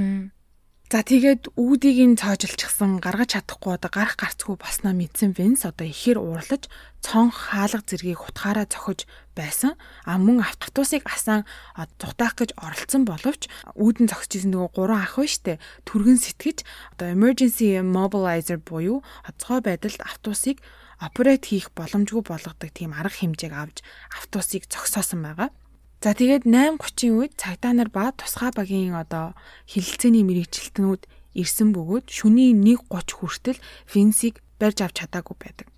За 0.91 1.07
тэгээд 1.07 1.55
үүдийг 1.55 2.03
нь 2.03 2.19
цоожилчихсан 2.19 2.99
гаргаж 2.99 3.39
чадахгүй 3.39 3.79
одоо 3.79 3.87
гарах 3.87 4.19
гарцгүй 4.19 4.59
баснаа 4.59 4.91
мэдсэн 4.91 5.31
Венс 5.39 5.63
одоо 5.63 5.87
ихээр 5.87 6.19
уурлаж 6.19 6.67
цонх 6.99 7.47
хаалга 7.47 7.79
зэргийг 7.87 8.19
хутгаараа 8.19 8.67
зохиж 8.67 9.07
байсан. 9.31 9.79
А 10.03 10.19
мөн 10.19 10.43
автобусыг 10.43 11.07
асаан 11.07 11.47
зүхтаах 11.95 12.35
гэж 12.35 12.59
оролцсон 12.59 13.07
боловч 13.07 13.47
үүдэн 13.79 14.11
зогсож 14.11 14.35
исэн 14.35 14.51
нөгөө 14.51 14.71
гурван 14.75 15.07
ах 15.07 15.15
ба 15.15 15.31
штэ 15.31 15.63
түргэн 15.87 16.19
сэтгэж 16.19 16.67
одоо 16.99 17.07
emergency 17.15 17.79
mobilizer 17.79 18.59
буюу 18.59 18.99
онцгой 19.23 19.63
байдалд 19.63 20.03
автобусыг 20.03 20.59
операт 20.99 21.47
хийх 21.47 21.71
боломжгүй 21.71 22.19
болгодог 22.27 22.67
тийм 22.75 22.91
арга 22.91 23.15
хэмжээг 23.15 23.55
авч 23.55 23.79
автобусыг 24.11 24.67
зогсоосон 24.67 25.23
байгаа. 25.23 25.55
За 26.01 26.17
тэгээд 26.17 26.49
8:30-ийн 26.49 27.13
үед 27.13 27.37
цагдаа 27.37 27.77
нар 27.77 27.93
ба 27.93 28.09
тусгай 28.09 28.49
багийн 28.49 28.97
одоо 28.97 29.37
хилэлцээний 29.69 30.25
мэрэгчлэлтнүүд 30.25 31.05
ирсэн 31.37 31.69
бөгөөд 31.77 32.09
шөнийн 32.09 32.57
1:30 32.65 33.21
хүртэл 33.21 33.61
Винсийг 33.85 34.41
барьж 34.57 34.81
авч 34.81 35.05
чадаагүй 35.05 35.37
байдаг. 35.37 35.69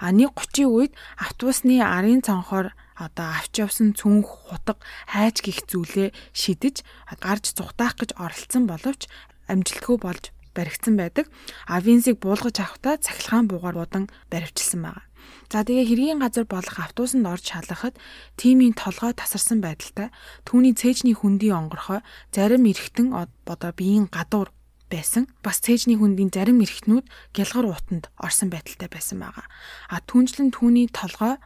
А 0.00 0.16
1:30-ийн 0.16 0.64
үед 0.64 0.92
автобусны 1.20 1.76
арын 1.84 2.24
цонхоор 2.24 2.72
одоо 2.96 3.28
авч 3.36 3.60
явсан 3.60 3.92
цүнх 3.92 4.48
хутга 4.48 4.80
хайж 5.12 5.44
гих 5.44 5.68
зүйлээ 5.68 6.16
шидэж 6.32 6.80
гарч 7.20 7.52
зүхтаах 7.52 8.00
гэж 8.00 8.16
оролцсон 8.16 8.64
боловч 8.64 9.12
амжилтгүй 9.44 9.96
болж 10.00 10.32
баригдсан 10.56 10.96
байдаг. 10.96 11.28
А 11.68 11.84
Винсийг 11.84 12.16
буулгаж 12.16 12.56
авахдаа 12.64 12.96
цахилгаан 12.96 13.44
буугаар 13.44 13.76
будан 13.76 14.08
баривчилсан 14.32 14.80
байгаа. 14.88 15.04
За 15.52 15.64
тэгээ 15.66 15.86
хэргийн 15.88 16.18
газар 16.22 16.46
болох 16.46 16.76
автобусанд 16.78 17.26
орж 17.26 17.44
шалгахад 17.50 17.98
тимийн 18.36 18.74
толгой 18.74 19.12
тасарсан 19.14 19.60
байдалтай 19.64 20.08
түүний 20.46 20.74
цээжний 20.74 21.16
хүндийн 21.16 21.66
онгорхой 21.66 22.00
зарим 22.30 22.64
эргэтэн 22.66 23.14
одоо 23.14 23.72
биеийн 23.74 24.06
гадуур 24.10 24.50
байсан. 24.90 25.30
Бас 25.42 25.62
цээжний 25.62 25.96
хүндийн 25.96 26.34
зарим 26.34 26.60
эргэтнүүд 26.60 27.06
гялгар 27.32 27.66
уутанд 27.70 28.10
орсон 28.18 28.50
байдалтай 28.50 28.90
байсан 28.90 29.22
байгаа. 29.22 29.46
А 29.88 30.02
түнжлэн 30.02 30.50
түүний 30.50 30.90
толгой 30.90 31.38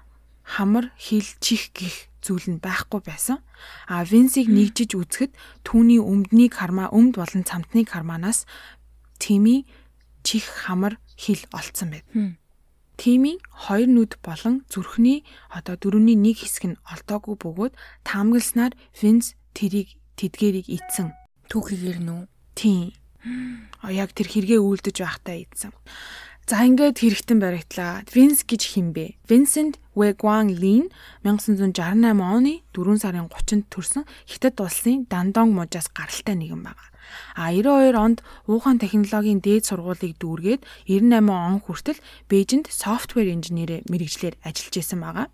хамар 0.45 0.93
хил 0.97 1.25
чих 1.41 1.73
гих 1.77 2.09
зүйл 2.25 2.57
нь 2.57 2.61
байхгүй 2.61 3.05
байсан. 3.05 3.45
А 3.89 4.05
Винсийг 4.05 4.49
нэгжиж 4.49 4.97
үзэхэд 4.97 5.33
түүний 5.65 6.01
өмднийг 6.01 6.57
хармаа 6.57 6.89
өмд 6.93 7.21
болон 7.21 7.45
цамтныг 7.45 7.93
хармаанаас 7.93 8.49
Тими 9.21 9.65
чих 10.25 10.45
хамар 10.45 10.97
хил 11.17 11.41
олцсон 11.53 11.93
байд. 11.93 12.05
Тимийн 12.97 13.43
хоёр 13.51 13.89
нүд 13.91 14.23
болон 14.23 14.63
зүрхний 14.71 15.27
одоо 15.51 15.75
дөрөвний 15.75 16.15
нэг 16.15 16.43
хэсэг 16.43 16.65
нь 16.75 16.81
олдоогүй 16.87 17.35
бөгөөд 17.43 17.75
таамагласнаар 18.07 18.73
Винс 18.95 19.35
тэрийг 19.57 19.99
тэдгэрийг 20.15 20.71
ийдсэн. 20.71 21.11
Түүхийгэр 21.51 21.99
нүү. 22.03 22.31
Тийм. 22.55 22.95
А 23.83 23.91
яг 23.91 24.15
тэр 24.15 24.31
хэрэгээ 24.31 24.61
үйлдэж 24.63 24.97
байхдаа 25.03 25.37
ийдсэн. 25.43 25.73
За 26.45 26.61
ингээд 26.61 27.01
хэрэгтэн 27.01 27.41
баригдлаа. 27.41 28.05
Винс 28.13 28.45
гэж 28.45 28.77
химбэ? 28.77 29.17
Vincent 29.25 29.81
Wei-Guang 29.97 30.53
Lin 30.53 30.93
1968 31.25 32.21
оны 32.21 32.61
4 32.77 33.01
сарын 33.01 33.33
30-нд 33.33 33.67
төрсэн 33.73 34.05
Хятад 34.29 34.61
улсын 34.61 35.09
Дандонг 35.09 35.57
мужаас 35.57 35.89
гаралтай 35.89 36.37
нэгэн 36.37 36.61
байна. 36.61 36.85
А 37.37 37.53
92 37.53 37.95
онд 37.95 38.19
уухайн 38.47 38.79
технологийн 38.79 39.41
дээд 39.41 39.69
сургуулийг 39.69 40.17
дүүргээд 40.19 40.63
98 40.89 41.31
он 41.31 41.61
хүртэл 41.63 42.01
Бээжинд 42.29 42.67
софтвер 42.71 43.29
инженерээр 43.31 43.87
мэрэгжлэр 43.91 44.35
ажиллаж 44.45 44.75
исэн 44.79 45.01
байгаа. 45.01 45.27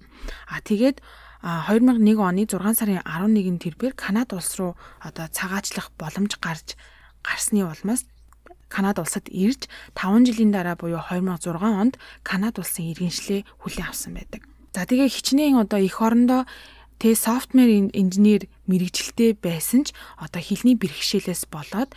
А 0.50 0.60
тэгээд 0.60 1.02
2001 1.40 2.20
оны 2.20 2.44
6 2.44 2.60
сарын 2.76 3.00
11-нд 3.00 3.60
тэрбээр 3.64 3.94
Канада 3.96 4.36
улс 4.36 4.52
руу 4.60 4.76
одоо 5.00 5.24
цагаачлах 5.32 5.88
боломж 5.96 6.36
гарч 6.36 6.76
гарсны 7.24 7.64
улмаас 7.64 8.04
Канада 8.68 9.02
улсад 9.02 9.26
ирж 9.32 9.66
5 9.96 10.28
жилийн 10.28 10.52
дараа 10.52 10.76
буюу 10.76 11.00
2006 11.00 11.56
онд 11.64 11.98
Канада 12.22 12.60
улсын 12.60 12.92
иргэншлээ 12.92 13.42
хүлээн 13.64 13.88
авсан 13.88 14.14
байдаг. 14.14 14.46
За 14.70 14.86
тэгээ 14.86 15.10
хичнээн 15.10 15.58
одоо 15.58 15.82
эх 15.82 15.98
орондоо 15.98 16.46
тэ 17.00 17.16
софтвер 17.16 17.88
инженер 17.96 18.44
мэрэгжилтэй 18.68 19.32
байсан 19.40 19.88
ч 19.88 19.96
одоо 20.20 20.44
хилний 20.44 20.76
бэрхшээлээс 20.76 21.48
болоод 21.48 21.96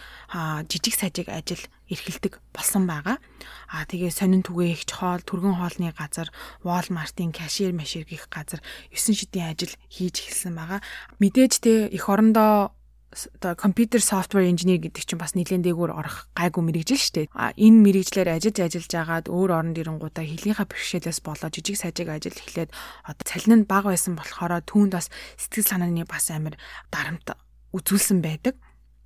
жижиг 0.71 0.95
сажиг 0.95 1.27
ажил 1.27 1.59
эрхэлдэг 1.91 2.39
болсон 2.55 2.87
байгаа. 2.87 3.19
Аа 3.67 3.83
тэгээ 3.83 4.15
сонин 4.15 4.47
түгээ 4.47 4.79
ихч 4.79 4.95
хоол, 4.95 5.19
түргэн 5.19 5.59
хоолны 5.59 5.91
газар, 5.91 6.31
Walmart-ийн 6.63 7.35
кашир 7.35 7.75
машир 7.75 8.07
гих 8.07 8.31
газар 8.31 8.63
9 8.95 9.19
шидийн 9.19 9.51
ажил 9.51 9.75
хийж 9.91 10.23
эхэлсэн 10.23 10.55
байгаа. 10.55 10.79
Мэдээж 11.19 11.53
тэ 11.59 11.91
эх 11.91 12.07
орондоо 12.07 12.71
оо 13.13 13.55
компьютер 13.55 14.01
софтвер 14.01 14.49
инженер 14.49 14.81
гэдэг 14.81 15.03
чинь 15.05 15.21
бас 15.21 15.37
нэлээд 15.37 15.63
дээгүүр 15.63 15.91
орох 15.93 16.27
гайгүй 16.33 16.63
мэрэгжил 16.65 16.99
шүү 16.99 17.15
дээ. 17.15 17.27
А 17.37 17.53
энэ 17.53 17.79
мэрэгжлэр 17.85 18.29
ажиллаж 18.33 18.57
ажиллаж 18.59 18.93
агаад 18.97 19.25
өөр 19.29 19.49
оронд 19.53 19.77
ирэнгуудаа 19.77 20.25
хилийнхаа 20.25 20.67
бэрхшээлээс 20.67 21.19
болоо 21.21 21.49
жижиг 21.53 21.77
сажиг 21.77 22.09
ажил 22.09 22.33
эхлээд 22.33 22.73
одоо 23.05 23.25
цалин 23.25 23.63
нь 23.63 23.69
бага 23.69 23.93
байсан 23.93 24.17
болохоор 24.17 24.61
түүнд 24.65 24.91
бас 24.97 25.07
сэтгэл 25.37 25.69
санааны 25.69 26.03
бас 26.09 26.29
амар 26.33 26.57
дарамт 26.89 27.37
үзүүлсэн 27.73 28.19
байдаг. 28.21 28.57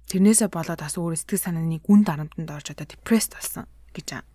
Тэрнээсээ 0.07 0.49
болоод 0.51 0.79
бас 0.79 0.95
өөр 0.95 1.19
сэтгэл 1.19 1.51
санааны 1.51 1.83
гүн 1.83 2.07
дарамтанд 2.07 2.47
орж 2.47 2.71
одоо 2.71 2.87
депресд 2.87 3.35
болсон 3.35 3.67
гэж 3.91 4.07
байна. 4.15 4.27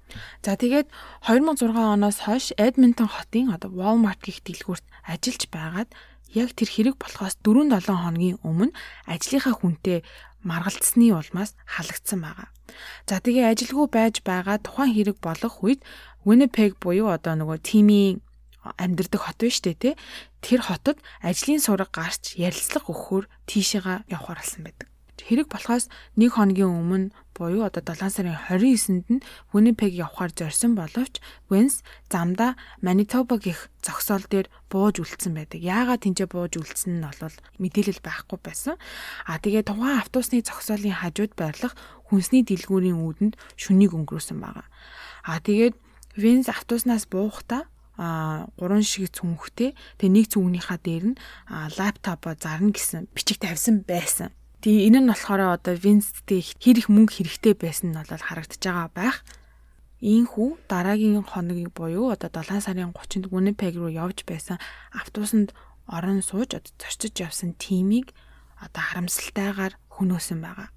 За 0.44 0.56
тэгээд 0.56 0.92
2006 1.24 1.72
оноос 1.72 2.18
хойш 2.28 2.52
Эдмонтон 2.60 3.08
хотын 3.08 3.54
одоо 3.54 3.72
Walmart 3.72 4.20
гэх 4.20 4.44
дэлгүүрт 4.44 4.84
ажиллаж 5.08 5.42
байгаад 5.48 5.90
яг 6.34 6.56
тэр 6.56 6.68
хэрэг 6.72 6.96
болохоос 6.98 7.36
4-7 7.44 7.92
хоногийн 7.92 8.38
өмнө 8.42 8.72
ажлынхаа 9.08 9.54
хүнтэй 9.56 9.98
маргалдсны 10.42 11.12
улмаас 11.12 11.54
халагдсан 11.68 12.20
байгаа. 12.24 12.48
За 13.08 13.20
тэгээ 13.20 13.52
ажилгүй 13.52 13.86
байж 13.92 14.24
байгаа 14.26 14.58
тухайн 14.58 14.92
хэрэг 14.96 15.18
болох 15.20 15.62
үед 15.62 15.80
Winnipeg 16.26 16.78
буюу 16.82 17.10
одоо 17.10 17.34
нөгөө 17.36 17.58
тимийн 17.62 18.22
амьдардаг 18.78 19.20
хот 19.22 19.42
шүү 19.42 19.74
дээ 19.74 19.78
тий. 19.82 19.94
Тэр 20.38 20.60
хотод 20.62 20.98
ажлын 21.22 21.60
сураг 21.62 21.90
гарч 21.90 22.38
ярилцлага 22.38 22.90
өгөхөөр 22.90 23.24
тийшээгаа 23.50 24.06
явхаар 24.06 24.38
болсон 24.38 24.62
байдаг 24.66 24.91
хэрэг 25.26 25.48
болохоос 25.48 25.86
нэг 26.18 26.34
хоногийн 26.34 26.68
өмнө 26.68 27.14
буюу 27.32 27.64
одоо 27.64 27.80
7 27.80 28.10
сарын 28.10 28.36
29-нд 28.50 29.06
нь 29.08 29.24
Winnipeg 29.54 29.92
явхаар 29.96 30.32
зорьсон 30.34 30.76
боловч 30.76 31.22
Wens 31.48 31.80
замдаа 32.12 32.58
Manitoba 32.84 33.40
гих 33.40 33.70
зогсоол 33.80 34.24
дээр 34.28 34.46
бууж 34.68 35.00
үлдсэн 35.00 35.32
байдаг. 35.32 35.60
Яагаад 35.62 36.04
тэнцээ 36.04 36.28
бууж 36.28 36.60
үлдсэн 36.60 37.00
нь 37.00 37.06
бол 37.06 37.36
мэдээлэл 37.56 38.04
байхгүй 38.04 38.38
байсан. 38.42 38.76
А 39.24 39.40
тэгээ 39.40 39.64
тухайн 39.64 40.02
автобусны 40.02 40.44
зогсоолын 40.44 41.00
хажууд 41.00 41.32
байрлах 41.38 41.74
хүнсний 42.12 42.44
дэлгүүрийн 42.44 43.00
үүдэнд 43.00 43.34
шүнийг 43.56 43.96
өнгөрөөсөн 43.96 44.38
байгаа. 44.42 44.66
А 45.24 45.40
тэгээд 45.40 45.74
Wens 46.20 46.52
автобуснаас 46.52 47.08
буухдаа 47.08 47.64
а 47.96 48.48
гурван 48.56 48.84
шиг 48.84 49.12
цүнхтэй 49.12 49.76
тэгээ 50.00 50.12
нэг 50.12 50.26
цүнхнийхаа 50.32 50.80
дээр 50.80 51.12
нь 51.12 51.20
лаптопо 51.76 52.36
зарна 52.36 52.72
гэсэн 52.72 53.08
бичиг 53.12 53.40
тавьсан 53.40 53.84
байсан. 53.84 54.32
Тэгээ 54.62 54.94
энэ 54.94 55.00
нь 55.02 55.10
болохоор 55.10 55.58
одоо 55.58 55.74
Винсттэй 55.74 56.38
хэр 56.38 56.78
их 56.78 56.86
мөнгө 56.86 57.18
хэрэгтэй 57.18 57.58
байсан 57.58 57.90
нь 57.90 57.98
бол 57.98 58.22
харагдаж 58.22 58.62
байгаа 58.62 58.88
байх. 58.94 59.16
Ийхүү 59.98 60.70
дараагийн 60.70 61.18
хоногийн 61.26 61.74
буюу 61.74 62.14
одоо 62.14 62.30
7 62.30 62.62
сарын 62.62 62.94
30-нд 62.94 63.26
Winnipeg 63.34 63.74
руу 63.74 63.90
явж 63.90 64.22
байсан 64.22 64.62
автобусанд 64.94 65.50
орон 65.90 66.22
сууж 66.22 66.54
одоо 66.54 66.70
зорчиж 66.78 67.10
явсан 67.26 67.58
тимийг 67.58 68.14
одоо 68.62 68.82
харамсалтайгаар 68.86 69.74
хөнөөсөн 69.98 70.38
байгаа. 70.38 70.70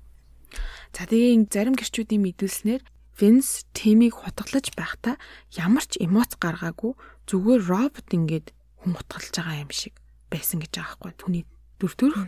За 0.90 1.06
тэгээ 1.06 1.46
зарим 1.54 1.78
гэрчүүдийн 1.78 2.26
мэдүүлснээр 2.26 2.82
Vince 3.22 3.70
тимийг 3.78 4.18
хутгалж 4.18 4.74
байхдаа 4.74 5.22
ямар 5.54 5.86
ч 5.86 6.02
эмоц 6.02 6.42
гаргаагүй 6.42 6.98
зүгээр 7.30 7.62
робот 7.70 8.10
ингээд 8.10 8.50
хүн 8.82 8.98
хутгалж 8.98 9.30
байгаа 9.30 9.62
юм 9.62 9.70
шиг 9.70 9.94
байсан 10.34 10.58
гэж 10.58 10.74
байгаа 10.74 10.98
хгүй. 10.98 11.14
Түүний 11.22 11.46
дүр 11.80 11.94
төрх. 11.96 12.20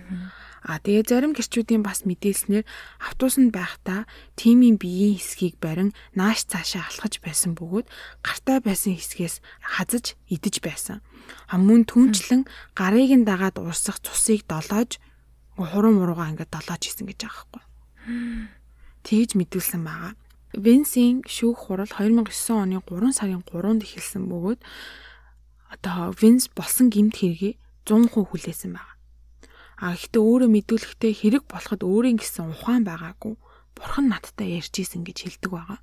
А 0.67 0.83
тэгээ 0.83 1.07
зарим 1.07 1.31
гэрчүүдийн 1.31 1.79
бас 1.79 2.03
мэдээлснээр 2.03 2.67
автобусанд 2.99 3.55
байхдаа 3.55 4.03
тимийн 4.35 4.75
биеийн 4.75 5.15
хэсгийг 5.15 5.55
барин 5.63 5.95
нааш 6.11 6.43
цаашаа 6.51 6.83
алхаж 6.91 7.23
байсан 7.23 7.55
бөгөөд 7.55 7.87
гартаа 8.19 8.59
байсан 8.59 8.99
хэсгээс 8.99 9.39
хазаж 9.63 10.19
идэж 10.27 10.59
байсан. 10.59 10.99
А 11.47 11.55
мөн 11.55 11.87
түнчлэн 11.87 12.43
гарыг 12.75 13.11
нь 13.15 13.23
дагаад 13.23 13.63
урсах 13.63 14.03
цусыг 14.03 14.43
долоож 14.43 14.99
хуруу 15.55 15.93
муруугаа 15.95 16.35
ингээд 16.35 16.51
долоож 16.51 16.83
исэн 16.83 17.07
гэж 17.07 17.19
байгаа 17.23 17.43
хгүй. 17.47 17.63
Тэгж 19.07 19.31
мэдүүлсэн 19.39 19.81
байгаа. 19.87 20.13
Венсийн 20.51 21.23
шүүх 21.23 21.71
хурал 21.71 21.87
2009 21.87 22.27
оны 22.59 22.83
3 22.83 23.15
сарын 23.15 23.43
3-нд 23.47 23.87
эхэлсэн 23.87 24.27
бөгөөд 24.27 24.59
одоо 25.71 26.11
Венс 26.11 26.51
болсон 26.51 26.91
гэмт 26.91 27.15
хэрэгээ 27.19 27.53
100% 27.87 28.11
хүлээсэн 28.11 28.75
байна. 28.75 28.96
А 29.77 29.93
гэхдээ 29.93 30.23
өөрөө 30.25 30.49
мэдүүлэхдээ 30.57 31.13
хэрэг 31.13 31.43
болоход 31.53 31.81
өөрийн 31.85 32.17
гэсэн 32.17 32.49
ухаан 32.49 32.81
байгаагүй. 32.81 33.37
Бурхан 33.77 34.09
надтай 34.09 34.57
ярьж 34.57 34.73
исэн 34.81 35.05
гэж 35.05 35.17
хэлдэг 35.37 35.51
байгаа. 35.53 35.79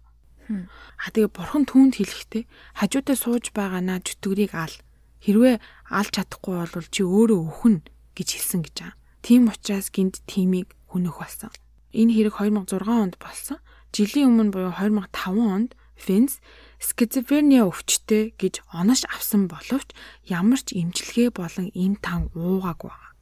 А 0.99 1.07
тэгээ 1.15 1.31
бурхан 1.31 1.63
түүнд 1.63 2.03
хэлэхдээ 2.03 2.43
хажуудаа 2.75 3.15
сууж 3.15 3.55
байгаанаа 3.55 4.03
чөтгөрийг 4.03 4.53
ал. 4.59 4.75
Хэрвээ 5.23 5.63
алж 5.95 6.11
чадахгүй 6.11 6.55
бол 6.59 6.91
чи 6.91 7.07
өөрөө 7.07 7.41
өхөн 7.55 7.77
гэж 8.19 8.29
хэлсэн 8.35 8.61
гэж 8.67 8.77
байгаа. 8.83 8.99
Тийм 9.23 9.47
учраас 9.47 9.89
гинт 9.95 10.27
тимийг 10.27 10.75
хүнөх 10.91 11.23
болсон. 11.23 11.55
Энэ 11.95 12.13
хэрэг 12.19 12.35
2006 12.43 12.91
онд 12.91 13.15
болсон. 13.23 13.63
Жилийн 13.95 14.35
өмнө 14.35 14.51
буюу 14.51 14.75
2005 14.75 15.39
онд 15.39 15.71
Vince 15.95 16.43
скизофрения 16.83 17.63
өвчтөй 17.63 18.35
гэж 18.35 18.67
онош 18.75 19.07
авсан 19.07 19.47
боловч 19.47 19.95
ямар 20.27 20.59
ч 20.59 20.75
имчилгээ 20.75 21.31
болон 21.31 21.71
им 21.71 21.95
тан 21.95 22.35
уугаагүй 22.35 22.91
байна 22.91 23.14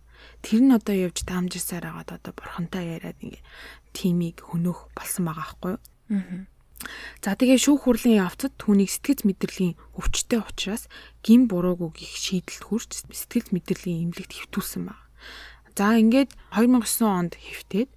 тэр 0.42 0.60
нь 0.62 0.74
одоо 0.74 0.94
явж 0.94 1.22
таамжирсаар 1.24 1.86
агаад 1.88 2.10
одоо 2.18 2.32
бурхантай 2.34 2.98
яриад 2.98 3.18
ингээ 3.22 3.42
тимийг 3.94 4.42
хөнөөх 4.42 4.92
болсон 4.94 5.30
байгаа 5.30 5.46
байхгүй 5.46 5.70
юу. 5.78 5.80
За 7.22 7.38
тэгээ 7.38 7.58
шүүх 7.62 7.86
хурлын 7.86 8.18
явцад 8.26 8.58
түүнийг 8.58 8.90
сэтгэц 8.90 9.22
мэдрэлийн 9.22 9.78
өвчтөй 9.94 10.42
учраас 10.42 10.90
гин 11.22 11.46
буруугүй 11.46 11.94
гих 11.94 12.14
шийдэлд 12.18 12.64
хүрч 12.66 13.06
сэтгэл 13.06 13.54
мэдрэлийн 13.54 14.10
эмнэлэгт 14.10 14.34
хэвтүүлсэн 14.34 14.90
байна. 14.90 15.06
За 15.78 15.94
ингээд 15.94 16.34
2009 16.50 17.06
онд 17.06 17.32
хэвтээд 17.38 17.90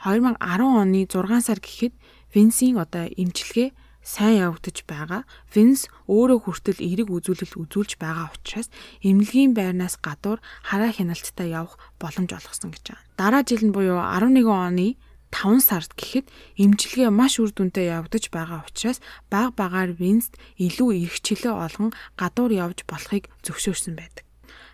2010 0.00 0.40
оны 0.64 1.04
6 1.04 1.44
сар 1.44 1.60
гэхэд 1.60 1.94
Винсийн 2.32 2.80
одоо 2.80 3.04
эмчилгээ 3.12 3.76
сайн 4.02 4.50
явагдаж 4.50 4.82
байгаа. 4.84 5.22
Винс 5.54 5.86
өөрөө 6.10 6.38
хүртэл 6.42 6.82
эерэг 6.82 7.08
үзүүлэлт 7.08 7.54
үзүүлж 7.54 7.96
байгаа 8.02 8.34
учраас 8.34 8.68
эмнэлгийн 9.06 9.54
байрнаас 9.54 9.96
гадуур 10.02 10.42
хараа 10.66 10.90
хяналттай 10.90 11.54
явах 11.54 11.78
боломж 12.02 12.30
олгосон 12.34 12.74
гэж 12.74 12.84
байна. 12.92 13.06
Дараа 13.16 13.42
жил 13.46 13.62
нь 13.62 13.74
буюу 13.74 14.02
11 14.02 14.42
оны 14.50 14.98
5 15.32 15.64
сард 15.64 15.96
гэхэд 15.96 16.28
эмчилгээ 16.60 17.08
маш 17.08 17.40
үр 17.40 17.54
дүнтэй 17.54 17.88
явагдаж 17.88 18.28
байгаа 18.28 18.68
учраас 18.68 19.00
баг 19.32 19.56
багаар 19.56 19.96
Винст 19.96 20.36
илүү 20.60 21.08
эрхчлөө 21.08 21.54
олгон 21.56 21.90
гадуур 22.20 22.52
явж 22.52 22.84
болохыг 22.84 23.32
зөвшөөрсөн 23.40 23.96
байдаг. 23.96 24.28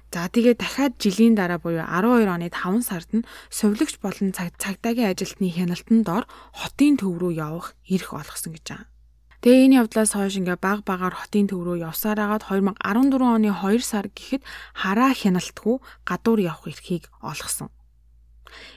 За 0.08 0.24
тэгээ 0.26 0.56
дахиад 0.56 0.96
жилийн 0.96 1.36
дараа 1.36 1.60
буюу 1.60 1.84
12 1.84 2.26
оны 2.32 2.48
5 2.48 2.80
сард 2.80 3.10
нь 3.12 3.28
сувлагч 3.52 4.00
болон 4.00 4.32
цагдаагийн 4.32 5.12
ажилтны 5.12 5.52
хяналтанд 5.52 6.08
ор 6.08 6.24
хотын 6.56 6.96
төв 6.96 7.20
рүү 7.20 7.36
явах 7.36 7.76
эрх 7.86 8.16
олгосон 8.16 8.56
гэж 8.56 8.66
байна. 8.72 8.88
Тэгээ 9.48 9.64
энэ 9.64 9.78
явдлаас 9.80 10.12
хойш 10.12 10.36
ингээ 10.44 10.60
баг 10.60 10.84
багаар 10.84 11.16
хотын 11.16 11.48
төв 11.48 11.64
рүү 11.64 11.80
явсаар 11.88 12.20
агаад 12.20 12.44
2014 12.52 12.84
оны 13.16 13.48
2 13.48 13.80
сар 13.80 14.12
гэхэд 14.12 14.44
хараа 14.76 15.16
хяналтгүй 15.16 15.80
гадуур 16.04 16.40
явах 16.52 16.68
эрхийг 16.68 17.08
олгосон. 17.24 17.72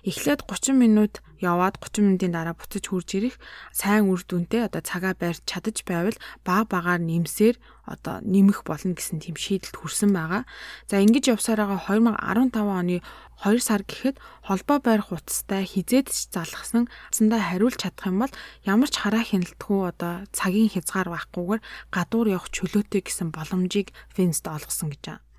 Эхлээд 0.08 0.46
30 0.48 0.76
минут 0.78 1.14
яваад 1.42 1.82
30 1.82 2.06
минутын 2.06 2.32
дараа 2.32 2.54
буцаж 2.54 2.86
хурж 2.86 3.10
ирэх 3.18 3.36
сайн 3.74 4.08
үр 4.14 4.22
дүнтэй 4.22 4.70
одоо 4.70 4.82
цагаа 4.86 5.18
барьж 5.18 5.42
чадаж 5.50 5.82
байвал 5.84 6.18
баг 6.46 6.70
багаар 6.70 7.02
нэмсээр 7.02 7.58
одоо 7.90 8.22
нэмэх 8.22 8.62
болно 8.62 8.94
гэсэн 8.94 9.26
тийм 9.26 9.36
шийдэлд 9.36 9.76
хүрсэн 9.76 10.14
байгаа. 10.14 10.46
За 10.86 11.02
ингэж 11.02 11.34
явсараа 11.34 11.82
2015 11.90 12.62
оны 12.62 13.02
2 13.42 13.58
сар 13.58 13.82
гэхэд 13.82 14.22
холбоо 14.46 14.78
байрах 14.86 15.10
утастай 15.10 15.66
хизээд 15.66 16.14
ч 16.14 16.30
залгасан 16.30 16.86
цандаа 17.10 17.42
хариулж 17.42 17.82
чадах 17.82 18.06
юм 18.06 18.22
бол 18.22 18.34
ямар 18.70 18.90
ч 18.94 19.02
хараа 19.02 19.26
хяналтгүй 19.26 19.80
одоо 19.90 20.14
цагийн 20.30 20.70
хязгаар 20.70 21.10
байхгүйгээр 21.10 21.62
гадуур 21.90 22.28
явах 22.30 22.54
чөлөөтэй 22.54 23.02
гэсэн 23.02 23.34
боломжийг 23.34 23.90
Винст 24.14 24.46
олгосон 24.46 24.94
гэж 24.94 25.02
байна. 25.10 25.31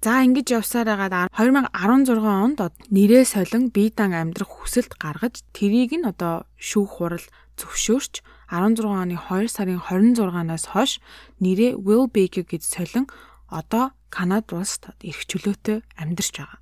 За 0.00 0.24
ингэж 0.24 0.64
явсаар 0.64 0.88
байгаад 0.96 1.28
2016 1.36 2.24
онд 2.24 2.72
нэрээ 2.88 3.24
солон 3.28 3.68
бие 3.68 3.92
дан 3.92 4.16
амьдрах 4.16 4.48
хүсэлт 4.48 4.96
гаргаж 4.96 5.44
тэрийг 5.52 5.92
нь 5.92 6.08
одоо 6.08 6.48
шүүх 6.56 7.04
хурал 7.04 7.26
зөвшөөрч 7.60 8.24
16 8.48 8.80
оны 8.88 9.20
2 9.20 9.52
сарын 9.52 9.76
26-наас 9.76 10.72
хойш 10.72 11.04
нэрээ 11.44 11.76
Will 11.84 12.08
Baker 12.08 12.48
гэж 12.48 12.64
солон 12.64 13.12
одоо 13.52 13.92
Канад 14.08 14.48
улсад 14.56 14.96
эрх 15.04 15.20
чөлөөтэй 15.28 15.84
амьдарч 16.00 16.32
байгаа. 16.32 16.60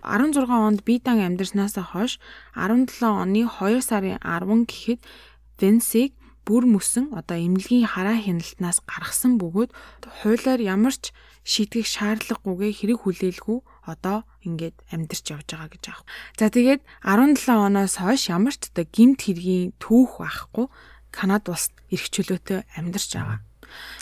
16 0.00 0.48
онд 0.48 0.80
Бидан 0.88 1.20
амьдарснаас 1.20 1.76
хойш 1.76 2.16
17 2.56 3.04
оны 3.04 3.44
2 3.44 3.84
сарын 3.84 4.16
10 4.24 4.64
гэхэд 4.64 5.00
Венсиг 5.60 6.16
бүр 6.50 6.66
мөсөн 6.66 7.14
одоо 7.14 7.38
эмнэлгийн 7.38 7.86
хараа 7.86 8.18
хяналтнаас 8.18 8.82
гаргасан 8.82 9.38
бөгөөд 9.38 9.70
хуулиар 10.26 10.58
ямар 10.58 10.94
ч 10.98 11.14
шийдгийг 11.46 11.86
шаардлагагүйгээ 11.86 12.72
хэрэг 12.74 12.98
хүлээлгүй 13.06 13.58
одоо 13.86 14.26
ингээд 14.42 14.74
амьдарч 14.90 15.24
явж 15.30 15.46
байгаа 15.54 15.70
гэж 15.70 15.84
аах. 15.94 16.02
За 16.34 16.50
тэгээд 16.50 16.82
17 17.06 17.54
оноос 17.54 17.94
хойш 18.02 18.34
ямар 18.34 18.54
ч 18.58 18.66
одоо 18.74 18.82
гимт 18.90 19.22
хэргийн 19.22 19.78
түүх 19.78 20.18
байхгүй 20.18 20.66
Канад 21.14 21.46
улсад 21.46 21.74
эрх 21.94 22.06
чөлөөтэй 22.10 22.66
амьдарч 22.74 23.10
байгаа. 23.14 23.38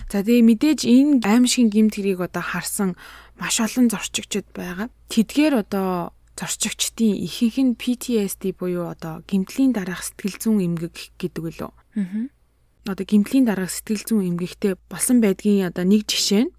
За 0.08 0.24
тэгээ 0.24 0.48
мэдээж 0.48 0.80
энэ 0.88 1.20
аимшигын 1.28 1.68
гимт 1.68 1.94
хэрийг 2.00 2.24
одоо 2.24 2.40
харсан 2.40 2.96
маш 3.36 3.60
олон 3.60 3.92
зорчигчд 3.92 4.48
байгаа. 4.56 4.88
Тэдгээр 5.12 5.54
одоо 5.68 6.16
зорчигчдын 6.38 7.18
ихэнх 7.26 7.58
нь 7.58 7.78
PTSD 7.80 8.54
буюу 8.56 8.88
одоо 8.94 9.24
гимтлийн 9.26 9.72
дараах 9.74 10.06
сэтгэл 10.06 10.36
зүйн 10.38 10.64
эмгэг 10.64 10.94
гэдэг 11.18 11.42
үлээ. 11.44 11.68
Аа. 11.68 12.30
Одоо 12.88 13.04
гимтлийн 13.04 13.44
дараах 13.44 13.68
сэтгэл 13.68 14.04
зүйн 14.08 14.28
эмгэгтэй 14.32 14.80
болсон 14.88 15.20
байдгийн 15.20 15.68
одоо 15.68 15.84
нэг 15.84 16.08
жишээ 16.08 16.48
нь 16.48 16.52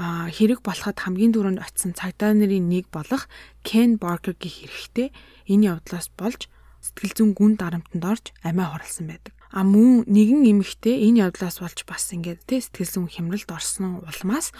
хэрэг 0.00 0.66
болоход 0.66 0.98
хамгийн 0.98 1.30
түрүүнд 1.30 1.62
очисон 1.62 1.94
цагдаа 1.94 2.34
нарын 2.34 2.66
нэг 2.66 2.90
болох 2.90 3.30
Ken 3.62 3.94
Barker 3.94 4.34
гэх 4.34 4.66
хэрэгтэй 4.66 5.14
энэ 5.46 5.78
явдлаас 5.78 6.10
болж 6.18 6.50
сэтгэл 6.82 7.14
зүйн 7.14 7.30
гүн 7.38 7.54
дарамтанд 7.54 8.02
орж 8.02 8.24
амиа 8.42 8.66
хорлсон 8.66 9.14
байдаг. 9.14 9.34
А 9.54 9.62
мөн 9.62 10.10
нэгэн 10.10 10.42
эмэгтэй 10.50 11.06
энэ 11.06 11.30
явдлаас 11.30 11.62
болж 11.62 11.86
бас 11.86 12.10
ингээд 12.10 12.50
тэ 12.50 12.66
сэтгэл 12.66 13.06
зүйн 13.06 13.08
хямралд 13.14 13.50
орсон 13.54 14.02
улмаас 14.02 14.50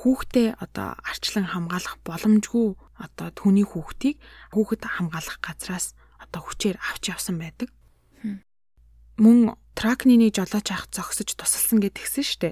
хүүхдээ 0.00 0.56
одоо 0.56 0.96
арчлан 1.04 1.52
хамгаалах 1.52 2.00
боломжгүй 2.00 2.76
одоо 2.96 3.28
түүний 3.32 3.66
хүүхдийг 3.68 4.16
хүүхэд 4.56 4.82
хамгаалах 4.88 5.36
газраас 5.44 5.92
одоо 6.16 6.40
хүчээр 6.44 6.80
авч 6.80 7.12
явсан 7.12 7.36
байдаг. 7.40 7.68
Мөн 9.16 9.56
тракны 9.76 10.16
нэг 10.20 10.36
жолооч 10.36 10.68
ах 10.72 10.88
зогсож 10.92 11.32
тусалсан 11.36 11.80
гэдгсэн 11.80 12.24
штэ. 12.24 12.50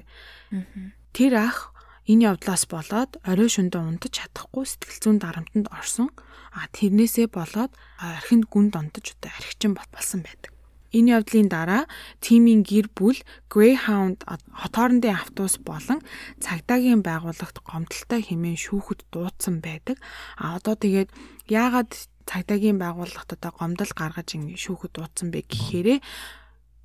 Тэр 1.13 1.33
ах 1.37 1.73
энэ 2.05 2.33
явдлаас 2.33 2.69
болоод 2.69 3.17
орой 3.25 3.49
шөндө 3.49 3.81
унтаж 3.81 4.21
чадахгүй 4.21 4.65
сэтгэл 4.65 5.01
зүйн 5.01 5.17
дарамтанд 5.21 5.67
орсон. 5.73 6.09
А 6.53 6.69
тэрнээсээ 6.71 7.27
болоод 7.33 7.73
архинд 7.99 8.47
гүн 8.47 8.69
донтож 8.71 9.17
одоо 9.17 9.31
архичин 9.33 9.73
болсон 9.75 10.21
байдаг. 10.23 10.55
Энэ 10.95 11.19
явдлын 11.19 11.49
дараа 11.51 11.83
тимийн 12.23 12.63
гэр 12.63 12.87
бүл 12.95 13.19
Greyhound 13.51 14.23
хот 14.23 14.73
хоорондын 14.77 15.19
автобус 15.19 15.59
болон 15.59 15.99
цагдаагийн 16.39 17.03
байгууллагт 17.03 17.59
гомдолтой 17.67 18.23
хэмээн 18.23 18.55
шүүхэд 18.55 19.03
дуудсан 19.11 19.59
байдаг. 19.59 19.99
А 20.39 20.55
одоо 20.55 20.79
тэгээд 20.79 21.11
яагаад 21.51 21.91
цагдаагийн 22.23 22.79
байгууллагт 22.79 23.35
одоо 23.35 23.51
гомдол 23.51 23.91
гаргаж 23.91 24.39
ингэ 24.39 24.55
шүүхэд 24.55 24.91
дуудсан 24.95 25.35
бэ 25.35 25.43
гэхээрээ 25.51 25.99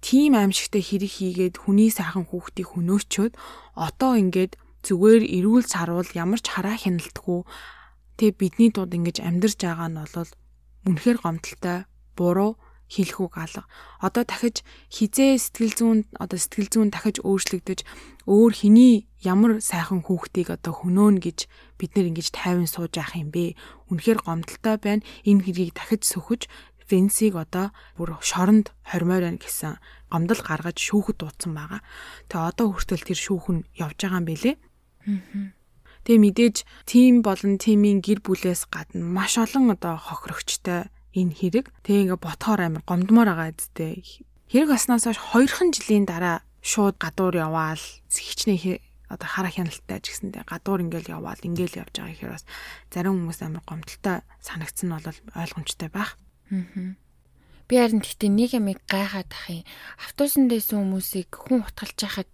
тим 0.01 0.33
аимшигтай 0.37 0.83
хэрэг 0.85 1.13
хийгээд 1.13 1.55
хүний 1.61 1.91
сайхан 1.93 2.25
хүүхдийг 2.29 2.69
хөнөөчөөд 2.73 3.33
одоо 3.77 4.13
ингээд 4.17 4.57
зүгээр 4.85 5.23
эрүүл 5.37 5.65
сарвал 5.69 6.09
ямар 6.17 6.41
ч 6.41 6.47
хараа 6.53 6.77
хяналтгүй 6.81 7.41
тэг 8.17 8.41
бидний 8.41 8.73
дунд 8.73 8.97
ингэж 8.97 9.21
амьдарч 9.21 9.61
байгаа 9.61 9.89
нь 9.93 10.01
бол 10.01 10.31
үнэхээр 10.89 11.19
гомдолтой 11.21 11.79
буруу 12.17 12.57
хийх 12.91 13.23
үг 13.23 13.39
алга. 13.39 13.71
Одоо 14.03 14.27
дахиж 14.27 14.67
хизээ 14.91 15.39
сэтгэл 15.39 15.75
зүүн 15.79 15.99
одоо 16.19 16.39
сэтгэл 16.43 16.69
зүүн 16.75 16.91
дахиж 16.91 17.23
өөрчлөгдөж 17.23 17.87
өөр 18.27 18.53
хэний 18.53 19.07
ямар 19.23 19.63
сайхан 19.63 20.03
хүүхдийг 20.03 20.51
одоо 20.59 20.75
хөнөөнө 20.75 21.23
гэж 21.23 21.39
бид 21.79 21.91
нэр 21.95 22.11
ингэж 22.11 22.35
тайван 22.35 22.67
сууж 22.67 22.99
явах 22.99 23.15
юм 23.15 23.31
бэ? 23.31 23.55
Үнэхээр 23.95 24.27
гомдолтой 24.27 24.77
байна. 24.83 25.07
Энэ 25.23 25.45
хэргийг 25.47 25.79
дахиж 25.79 26.03
сөхөж 26.03 26.51
Венсиг 26.90 27.38
одоо 27.38 27.70
бүр 27.94 28.18
шоронд 28.20 28.74
хормоор 28.83 29.22
байна 29.22 29.38
гэсэн 29.38 29.79
гомдол 30.11 30.42
гаргаж 30.42 30.76
шүүхэд 30.76 31.22
дуудсан 31.22 31.55
байгаа. 31.55 31.81
Тэгээ 32.26 32.50
одоо 32.50 32.66
хүртэл 32.74 33.07
тэр 33.07 33.18
шүүхэн 33.22 33.59
явж 33.79 33.98
байгаа 34.03 34.20
юм 34.20 34.26
бэлээ. 34.26 34.57
Тэгээ 36.05 36.20
мэдээж 36.26 36.57
тим 36.90 37.22
болон 37.22 37.62
тимийн 37.62 38.03
гэр 38.03 38.20
бүлээс 38.26 38.66
гадна 38.66 39.07
маш 39.07 39.38
олон 39.38 39.70
одоо 39.70 39.94
хохирогчтой 39.96 40.90
энэ 41.14 41.35
хэрэг. 41.38 41.66
Тэгээ 41.87 42.11
ингээ 42.11 42.20
ботхоор 42.20 42.61
амир 42.66 42.83
гомдмоор 42.83 43.31
байгаа 43.31 43.55
үсттэй. 43.55 44.03
Хэрэг 44.50 44.70
аснаас 44.74 45.07
хойш 45.07 45.20
хоёрхан 45.20 45.70
жилийн 45.70 46.11
дараа 46.11 46.42
шууд 46.64 46.98
гадуур 46.98 47.37
яваал 47.38 47.85
хичнээн 48.11 48.83
одоо 49.11 49.29
хараа 49.29 49.50
хяналттай 49.50 49.98
ч 50.00 50.14
гэсэндээ 50.14 50.46
гадуур 50.46 50.87
ингээл 50.87 51.18
яваал 51.18 51.42
ингээл 51.42 51.83
явж 51.83 51.94
байгаа 51.98 52.14
гэхээр 52.14 52.35
бас 52.38 52.44
зарим 52.94 53.14
хүмүүс 53.18 53.40
амар 53.42 53.64
гомдолтой 53.66 54.22
санагдсан 54.38 54.87
нь 54.87 54.94
бол 54.94 55.18
ойлгомжтой 55.35 55.90
байх. 55.90 56.14
Аа. 56.51 56.95
Би 57.71 57.75
харин 57.79 58.03
гэхдээ 58.03 58.31
нэг 58.31 58.51
юм 58.59 58.67
гайхаад 58.91 59.31
ах 59.31 59.47
юм. 59.51 59.63
Автобусан 60.03 60.51
дэсэн 60.51 60.83
хүмүүсийг 60.83 61.31
хүн 61.31 61.63
утгалж 61.63 61.99
яхад 62.03 62.31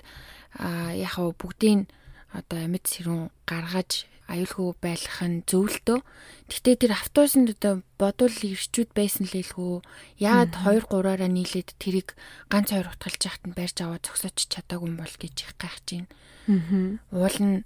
аа 0.57 0.97
яг 0.97 1.21
бүгдийг 1.21 1.89
одоо 2.33 2.59
амьд 2.65 2.85
сэрүүн 2.89 3.29
гаргаж 3.45 4.09
аюулгүй 4.27 4.75
байх 4.83 5.23
нь 5.23 5.47
зөвлөлтөө. 5.47 6.03
Гэхдээ 6.51 6.77
тэр 6.83 6.93
автобусанд 6.99 7.55
одоо 7.55 7.87
бодвол 7.95 8.35
ирчүүд 8.35 8.91
байсан 8.91 9.31
л 9.31 9.35
хэлгүй. 9.39 9.87
Яагаад 10.19 10.53
2 10.67 10.91
3-аараа 10.91 11.31
нийлээд 11.31 11.79
тэрийг 11.79 12.19
ганц 12.51 12.75
хоёр 12.75 12.91
утгалж 12.91 13.21
яхад 13.23 13.45
нь 13.47 13.55
барьж 13.55 13.77
аваад 13.87 14.03
зогсооч 14.03 14.51
чадаагүй 14.51 14.91
юм 14.91 14.99
бол 14.99 15.15
гэж 15.15 15.35
их 15.47 15.55
гайхаж 15.63 15.87
байна. 15.87 16.11
Аа. 16.51 16.99
Уул 17.15 17.39
нь 17.39 17.57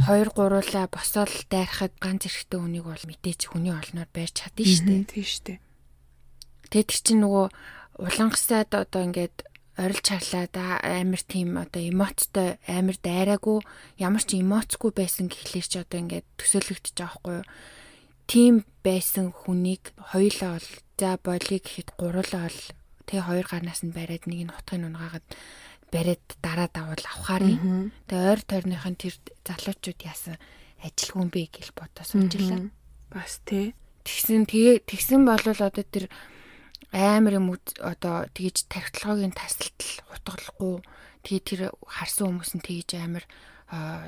2 0.00 0.32
3-уулаа 0.32 0.86
босоол 0.88 1.34
дайрахад 1.52 1.92
ганц 2.00 2.24
эрэхтэй 2.24 2.56
хүнийг 2.56 2.88
бол 2.88 3.04
мэдээж 3.04 3.52
хүний 3.52 3.74
олноор 3.76 4.08
барьж 4.08 4.32
чадна 4.40 4.64
шүү 4.64 4.86
дээ. 4.88 5.12
Тийм 5.12 5.26
шүү 5.28 5.44
дээ. 5.44 5.58
Тэгээд 6.70 6.88
тэр 6.92 7.00
чинь 7.04 7.22
нөгөө 7.24 7.46
улангасаад 7.98 8.70
одоо 8.76 9.02
ингээд 9.08 9.48
орилж 9.78 10.06
харлаад 10.10 10.54
амар 10.82 11.22
тийм 11.22 11.54
одоо 11.54 11.82
эмоцтой 11.82 12.58
амар 12.66 12.98
дайраагүй 12.98 13.62
ямар 14.02 14.22
ч 14.26 14.42
эмоцгүй 14.42 14.90
байсан 14.90 15.30
гэхлээр 15.30 15.66
чи 15.70 15.78
одоо 15.78 15.98
ингээд 16.02 16.26
төсөөлөгдөж 16.34 16.94
байгаа 16.98 17.14
хгүй 17.14 17.34
юу. 17.38 17.46
Тим 18.26 18.54
байсан 18.82 19.30
хүнийг 19.30 19.94
хоёулаа 20.12 20.58
бол 20.58 20.70
за 20.98 21.10
болиг 21.22 21.62
гэхэд 21.62 21.94
гуруулаа 21.94 22.50
бол 22.50 22.60
тэг 23.06 23.20
хоёр 23.22 23.46
гарнаас 23.46 23.86
нь 23.86 23.94
бариад 23.94 24.26
нэг 24.26 24.50
нь 24.50 24.52
утгыг 24.52 24.82
унгаагаад 24.82 25.26
бариад 25.94 26.24
дараа 26.42 26.68
давал 26.68 27.04
авахаар. 27.06 27.46
Тэгээ 28.10 28.30
ойр 28.34 28.40
тойрныхын 28.44 28.96
тэр 28.98 29.14
залуучууд 29.46 30.00
яасан 30.02 30.36
ажилгүй 30.82 31.22
юм 31.22 31.30
бэ 31.30 31.42
гэж 31.54 31.66
бодоо 31.72 32.04
суужилаа. 32.04 32.68
Бас 33.14 33.40
тий. 33.46 33.72
Тэгсэн 34.04 34.44
тэгээ 34.44 34.84
тэгсэн 34.84 35.22
болвол 35.24 35.60
одоо 35.62 35.84
тэр 35.86 36.10
амар 36.92 37.36
юм 37.36 37.52
одоо 37.80 38.28
тэгж 38.32 38.68
тархитлагын 38.72 39.36
тасалтал 39.36 39.92
хурдгалахгүй 40.08 40.74
тэгээ 41.24 41.42
тэр 41.44 41.60
харсан 41.84 42.32
хүмүүс 42.32 42.52
нь 42.56 42.64
тэгж 42.64 42.90
амар 42.96 43.24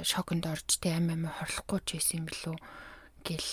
шоконд 0.07 0.49
орж 0.49 0.81
тэ 0.81 0.97
амь 0.97 1.13
амь 1.13 1.29
хорлохгүй 1.29 1.81
ч 1.85 1.89
байсан 2.01 2.25
юм 2.25 2.27
билүү 2.33 2.57
гэл 3.27 3.51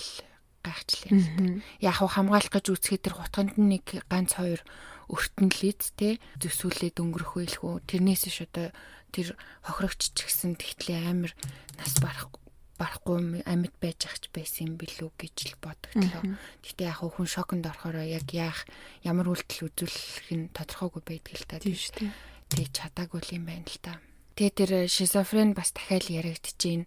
гайхчлаа. 0.63 1.59
Яг 1.83 1.95
хамгаалах 1.99 2.51
гэж 2.55 2.65
үсгээд 2.71 3.03
тэр 3.03 3.15
гутганд 3.19 3.59
нэг 3.59 4.07
ганц 4.07 4.39
хоёр 4.39 4.63
өртөнлээд 5.11 5.81
те 5.99 6.19
зүсүүлээд 6.39 7.03
өнгөрөх 7.03 7.35
байлгүй. 7.35 7.83
Тэрнээс 7.83 8.31
ш 8.31 8.47
одоо 8.47 8.71
тэр 9.11 9.35
хохирогч 9.67 10.15
ч 10.15 10.17
гэсэн 10.23 10.55
тэгтлээ 10.55 11.11
амар 11.11 11.31
нас 11.75 11.95
барахгүй 11.99 12.46
барахгүй 12.77 13.41
амьд 13.43 13.73
байж 13.81 14.05
ахч 14.05 14.29
байсан 14.29 14.71
юм 14.71 14.75
билүү 14.77 15.09
гэж 15.17 15.35
л 15.51 15.57
бодогдлоо. 15.59 16.37
Гэтэ 16.61 16.85
яг 16.85 17.01
хүн 17.01 17.27
шоконд 17.27 17.65
орохоор 17.65 18.05
яг 18.05 18.29
яах 18.31 18.69
ямар 19.01 19.33
үйлдэл 19.33 19.67
үзүүлэх 19.67 20.29
нь 20.31 20.53
тодорхойгүй 20.53 21.03
байдаг 21.03 21.33
л 21.35 21.49
та. 21.49 21.57
Тийм 21.57 21.73
шүү 21.73 21.93
дээ. 21.97 22.13
Тэг 22.53 22.67
чадаагүй 22.71 23.21
юм 23.33 23.49
байна 23.49 23.65
л 23.65 23.81
та. 23.81 23.97
Тэгээ 24.37 24.53
тэр 24.53 24.71
шизофрен 24.85 25.57
бас 25.57 25.73
дахиад 25.73 26.07
яригдчихээн 26.13 26.85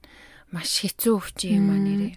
маш 0.55 0.87
хэцүү 0.87 1.12
өвчин 1.18 1.59
юм 1.59 1.74
аа 1.74 1.83
нэрээ. 1.83 2.14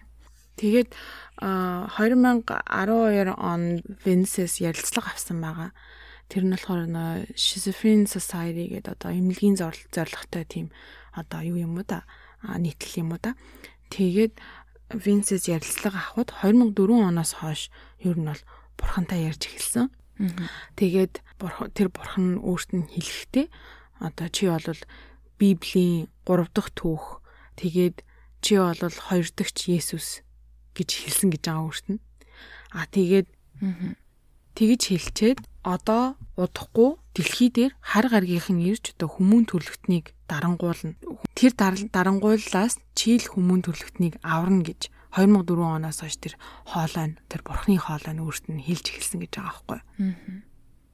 Тэгээд 0.54 0.94
2012 1.42 3.34
он 3.42 3.82
Венсэс 4.06 4.62
ярилцлага 4.62 5.10
авсан 5.18 5.42
байгаа. 5.42 5.74
Тэр 6.30 6.46
нь 6.46 6.54
болохоор 6.54 6.86
нөө 6.86 7.34
Schizophrenia 7.34 8.06
Society 8.06 8.70
гэдэг 8.70 8.94
одоо 9.02 9.12
эмнэлгийн 9.12 9.58
зорилготой 9.58 10.46
тийм 10.46 10.70
одоо 11.18 11.42
юу 11.42 11.58
юм 11.58 11.78
уу 11.78 11.86
да 11.86 12.06
нийтлэл 12.44 13.08
юм 13.08 13.16
уу 13.16 13.22
да. 13.22 13.36
Тэгээд 13.90 14.38
Винсэс 14.94 15.50
ярилцлага 15.50 16.14
авахд 16.14 16.36
2004 16.44 17.10
оноос 17.10 17.32
хойш 17.40 17.72
ер 18.04 18.18
нь 18.20 18.28
бол 18.28 18.42
бурхантай 18.78 19.26
ярьж 19.26 19.48
эхэлсэн. 19.50 19.90
Тэгээд 20.78 21.24
тэр 21.74 21.90
бурхан 21.90 22.38
өөрт 22.44 22.70
нь 22.78 22.86
хэлэхдээ 22.92 23.48
одоо 24.04 24.28
чи 24.30 24.46
бол 24.52 24.82
Библийн 25.40 26.12
3 26.28 26.48
дахь 26.54 26.72
түүх 26.78 27.24
тэгээд 27.58 28.06
чи 28.44 28.60
бол 28.62 28.78
2 28.78 29.34
дахь 29.34 29.58
Есүс 29.66 30.22
гэж 30.78 30.90
хэлсэн 30.94 31.30
гэж 31.34 31.42
байгаа 31.48 31.66
өөрт 31.66 31.86
нь. 31.90 32.02
А 32.74 32.86
тэгээд 32.86 33.28
тэгж 34.54 34.82
хэлчихэд 34.94 35.40
одоо 35.66 36.20
удахгүй 36.38 37.00
дэлхий 37.16 37.50
дээр 37.50 37.74
хар 37.82 38.06
гаргийнхан 38.10 38.60
ирж 38.62 38.94
одоо 38.94 39.10
хүмүүн 39.10 39.50
төрлөختнийг 39.50 40.14
дарангуулна. 40.34 40.98
Тэр 41.38 41.54
дарангууллаас 41.54 42.82
чийл 42.98 43.26
хүмүүн 43.30 43.62
төрлөختнийг 43.70 44.18
аварна 44.26 44.66
гэж 44.66 44.90
2004 45.14 45.62
оноос 45.62 46.02
хойш 46.02 46.18
тэр 46.18 46.34
хоолой 46.66 47.14
нь 47.14 47.18
тэр 47.30 47.46
бурхны 47.46 47.78
хоолой 47.78 48.14
нь 48.18 48.24
өөрт 48.26 48.46
нь 48.50 48.66
хэлж 48.66 48.86
эхэлсэн 48.90 49.22
гэж 49.22 49.32
байгаа 49.38 49.54
байхгүй. 49.54 49.80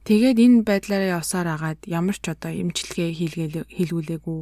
Тэгээд 0.04 0.38
энэ 0.40 0.64
байдлаараа 0.64 1.20
явсаар 1.20 1.48
агаад 1.56 1.80
ямар 1.84 2.16
ч 2.16 2.32
одоо 2.32 2.52
эмчилгээ 2.52 3.16
хийлгүүлээгүй 3.20 4.40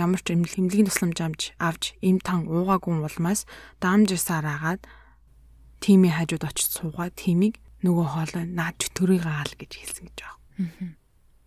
ямар 0.00 0.20
ч 0.20 0.36
эмнэлгийн 0.36 0.88
тусламж 0.88 1.18
амж 1.24 1.40
авч 1.56 1.96
эм 2.04 2.20
тан 2.20 2.44
уугаагүй 2.44 2.92
улмаас 3.04 3.48
даамжсаар 3.80 4.46
агаад 4.46 4.82
тимийн 5.80 6.12
хажууд 6.12 6.44
очиж 6.44 6.76
суугаад 6.76 7.16
тимийг 7.16 7.56
нөгөө 7.84 8.06
хоолой 8.14 8.44
наад 8.52 8.78
төрийг 8.92 9.24
хаал 9.24 9.52
гэж 9.56 9.72
хэлсэн 9.80 10.04
гэж 10.12 10.16
байгаа. 10.20 10.38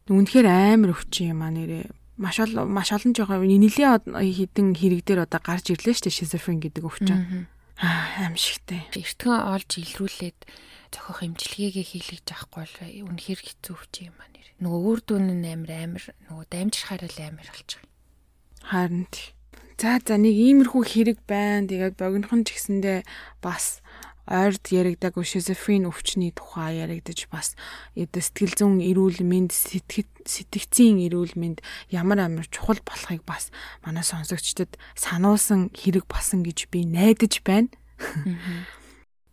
Үнэхээр 0.10 0.48
амар 0.50 0.98
өвчин 0.98 1.38
юм 1.38 1.42
аа 1.46 1.54
нэрээ. 1.54 1.86
Маш 2.22 2.38
олон 2.38 2.70
маш 2.70 2.94
олон 2.94 3.18
жоохон 3.18 3.50
нэлээд 3.50 4.14
хідэн 4.14 4.78
хэрэг 4.78 5.02
дээр 5.02 5.26
одоо 5.26 5.42
гарч 5.42 5.74
ирлээ 5.74 5.98
шүү 5.98 6.06
дээ 6.06 6.20
шизофрен 6.22 6.62
гэдэг 6.62 6.86
өвчин. 6.86 7.50
Аа 7.82 8.30
аимшигтэй. 8.30 8.86
Эртхэн 8.94 9.42
олж 9.50 9.70
илрүүлээд 9.82 10.40
зохиох 10.94 11.26
имчилгээгээ 11.26 11.86
хийлгэж 11.90 12.26
авахгүй 12.30 12.62
бол 12.62 13.10
үнэхээр 13.10 13.42
хэцүү 13.42 13.74
өвчин 13.74 14.14
юм 14.14 14.18
аа 14.22 14.30
нэр. 14.30 14.48
Нөгөө 14.62 14.82
үр 14.86 15.00
дүн 15.02 15.26
нь 15.42 15.50
амар 15.50 15.72
амар 15.74 16.06
нөгөө 16.30 16.46
дамжирхаар 16.46 17.04
л 17.10 17.20
амар 17.26 17.50
болчих. 17.50 17.82
Харин 18.70 19.10
За 19.82 19.98
за 19.98 20.14
нэг 20.14 20.38
иймэрхүү 20.38 20.84
хэрэг 20.86 21.26
байна. 21.26 21.66
Тэгээд 21.66 21.98
богинохон 21.98 22.46
ч 22.46 22.54
гэсэндээ 22.54 23.02
бас 23.42 23.81
ойрд 24.32 24.72
яригдаагүй 24.72 25.28
шизофрен 25.28 25.86
өвчний 25.92 26.32
тухай 26.32 26.80
яригдаж 26.80 27.28
бас 27.28 27.54
сэтгэл 28.00 28.56
зүйн 28.56 28.80
эрүүл 28.80 29.20
мэнд 29.28 29.52
сэтгцийн 29.52 31.04
эрүүл 31.04 31.36
мэнд 31.36 31.60
ямар 31.92 32.24
амар 32.24 32.48
чухал 32.48 32.80
болохыг 32.88 33.28
бас 33.28 33.52
манай 33.84 34.08
сонсогчдод 34.08 34.80
сануулсан 34.96 35.76
хэрэг 35.76 36.08
басан 36.08 36.48
гэж 36.48 36.72
би 36.72 36.88
найдаж 36.88 37.44
байна. 37.44 37.76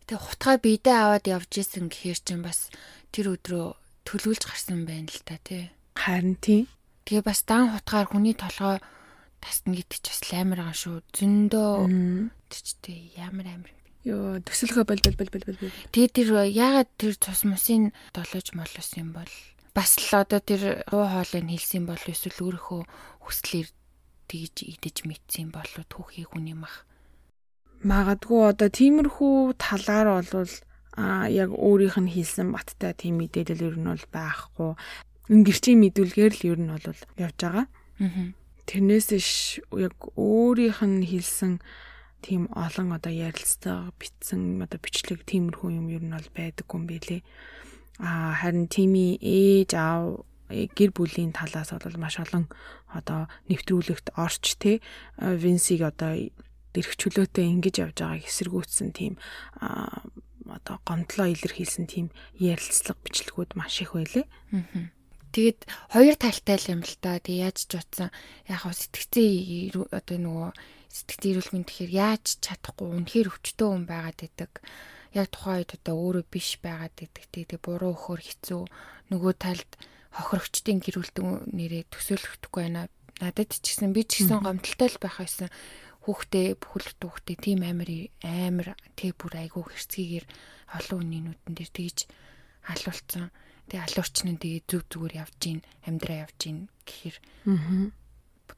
Тэгээ 0.09 0.19
хутгаа 0.19 0.57
бидээ 0.59 0.97
аваад 0.99 1.25
явж 1.31 1.51
исэн 1.63 1.87
гэхээр 1.87 2.19
чинь 2.19 2.43
бас 2.43 2.67
тэр 3.15 3.39
өдрөө 3.39 3.77
төлөвлөж 4.03 4.43
гарсан 4.43 4.83
байна 4.83 5.07
л 5.07 5.21
та 5.23 5.39
тий. 5.39 5.71
Харин 5.95 6.35
тий. 6.41 6.67
Тэгээ 7.07 7.23
бас 7.23 7.45
дан 7.47 7.71
хутгаар 7.71 8.09
хүний 8.11 8.35
толгой 8.35 8.83
тасна 9.39 9.77
гэдэг 9.77 9.99
ч 10.01 10.05
бас 10.11 10.21
амар 10.35 10.65
байгаа 10.65 10.77
шүү. 10.77 10.97
Зөндөө 11.15 11.71
тийчтэй 12.49 13.13
ямар 13.15 13.47
амар 13.53 13.78
Йоо 14.07 14.39
төсөлгөө 14.39 14.85
бол 14.87 15.01
бол 15.03 15.17
бол 15.19 15.31
бол 15.33 15.57
бол. 15.59 15.75
Тэгээ 15.91 16.11
тэр 16.15 16.29
яагаад 16.47 16.89
тэр 16.95 17.13
цус 17.19 17.43
мусын 17.43 17.91
долоож 18.15 18.47
молос 18.55 18.89
юм 18.95 19.11
бол 19.11 19.31
бас 19.75 19.99
л 19.99 20.11
одоо 20.15 20.39
тэр 20.39 20.87
руу 20.87 21.03
хоолыг 21.03 21.43
хэлсэн 21.43 21.83
бол 21.83 21.99
эсвэл 21.99 22.39
өөрийнхөө 22.39 22.81
хүслээр 23.27 23.67
тэгж 24.31 24.55
идэж 24.71 24.97
мэдсэн 25.03 25.51
болоо 25.51 25.83
түүхий 25.91 26.23
хүн 26.23 26.47
юм 26.47 26.63
ах. 26.63 26.87
Магадгүй 27.83 28.41
одоо 28.55 28.69
тиймэрхүү 28.71 29.59
талаар 29.59 30.23
бол 30.31 30.53
а 30.99 31.27
яг 31.27 31.51
өөрийнх 31.55 31.97
нь 31.99 32.11
хэлсэн 32.11 32.51
баттай 32.51 32.91
тийм 32.95 33.23
мэдээлэл 33.23 33.67
ер 33.67 33.75
нь 33.79 33.87
бол 33.87 34.05
байхгүй. 34.11 34.71
Гэрчийн 35.27 35.79
мэдүүлгээр 35.79 36.33
л 36.39 36.43
ер 36.55 36.59
нь 36.59 36.71
бол 36.71 36.87
явж 37.15 37.37
байгаа. 37.39 37.65
Аа. 38.03 38.35
Тэрнээс 38.67 39.07
яг 39.71 39.95
өөрийнх 40.19 40.81
нь 40.83 41.07
хэлсэн 41.07 41.63
тийм 42.21 42.47
олон 42.51 42.95
одоо 42.95 43.11
ярилцлага 43.11 43.91
бичсэн 43.99 44.61
одоо 44.63 44.79
бичлэг 44.79 45.23
тиймэрхүү 45.23 45.69
юм 45.71 45.87
ер 45.89 46.03
нь 46.03 46.13
бол 46.13 46.29
байдаггүй 46.35 46.77
юм 46.79 46.85
билэ. 46.87 47.17
А 47.99 48.35
харин 48.39 48.67
тими 48.67 49.19
ээж 49.19 49.75
аав 49.75 50.23
э, 50.51 50.67
гэр 50.71 50.91
бүлийн 50.95 51.35
талаас 51.35 51.71
бол 51.71 51.97
маш 51.99 52.19
олон 52.19 52.47
одоо 52.91 53.27
нэвтрүүлэгт 53.51 54.15
орч 54.15 54.55
те 54.59 54.79
Винсиг 55.19 55.83
одоо 55.83 56.31
дэрхчөлөөтэй 56.73 57.45
ингэж 57.49 57.75
явж 57.81 57.97
байгааг 57.99 58.27
эсэргүүцсэн 58.29 58.89
тийм 58.93 59.13
одоо 59.59 60.77
гомдлоо 60.85 61.27
илэрхийлсэн 61.33 61.85
тийм 61.89 62.07
ярилцлага 62.37 62.99
бичлэгүүд 63.03 63.51
маш 63.57 63.81
их 63.81 63.93
байлээ. 63.93 64.25
Тэгэд 65.29 65.59
хоёр 65.93 66.15
талтай 66.17 66.57
юм 66.73 66.81
л 66.81 66.95
та. 66.97 67.21
Тэг 67.21 67.35
яаж 67.37 67.57
ч 67.69 67.77
утсан 67.77 68.09
яг 68.49 68.61
сэтгцээ 68.65 69.77
одоо 69.93 70.17
нөгөө 70.17 70.49
сэтгцэн 70.89 71.29
эрүүл 71.31 71.51
мэнд 71.53 71.67
тэгэхээр 71.69 71.93
яаж 71.93 72.25
чадахгүй 72.41 72.87
үнэхээр 72.89 73.29
өвчтөө 73.29 73.67
хүн 73.69 73.85
байгаад 73.85 74.19
идэг. 74.25 74.51
Яг 75.13 75.27
тухайн 75.29 75.61
үед 75.61 75.71
одоо 75.77 75.95
өөрөө 76.01 76.25
биш 76.33 76.57
байгаад 76.57 76.97
идэг. 76.97 77.25
Тэгээ 77.29 77.59
буруу 77.61 77.93
өхөр 77.93 78.21
хэцүү 78.25 78.61
нөгөө 79.13 79.33
талд 79.37 79.71
хохирогчдын 80.17 80.81
гэрүүлтэн 80.81 81.53
нэрээ 81.53 81.83
төсөөлөхдөггүй 81.93 82.61
байна. 82.65 82.89
Надад 83.21 83.53
ч 83.53 83.61
гэсэн 83.61 83.93
би 83.93 84.01
ч 84.09 84.25
гэсэн 84.25 84.41
гомдолтой 84.41 84.89
л 84.89 85.01
байх 85.01 85.17
байсан. 85.21 85.49
Хүүхдээ 86.09 86.47
бүхэл 86.57 86.89
хүүхдээ 86.97 87.37
тийм 87.37 87.61
амар 87.61 87.89
амар 88.25 88.69
тэг 88.97 89.13
бүр 89.21 89.33
айгүй 89.37 89.63
хэрцгийгээр 89.69 90.25
олон 90.81 90.97
хүний 91.05 91.21
нүдэн 91.21 91.53
дээр 91.53 91.69
тэгж 91.69 91.97
алуулсан. 92.65 93.29
Тэгээ 93.69 93.85
алуурчны 93.85 94.33
тэгээ 94.41 94.61
зүг 94.65 94.83
зүгээр 94.89 95.13
явж 95.21 95.35
гин 95.37 95.59
амьдраа 95.85 96.25
явж 96.25 96.37
гин 96.41 96.57
гэхээр 96.83 97.17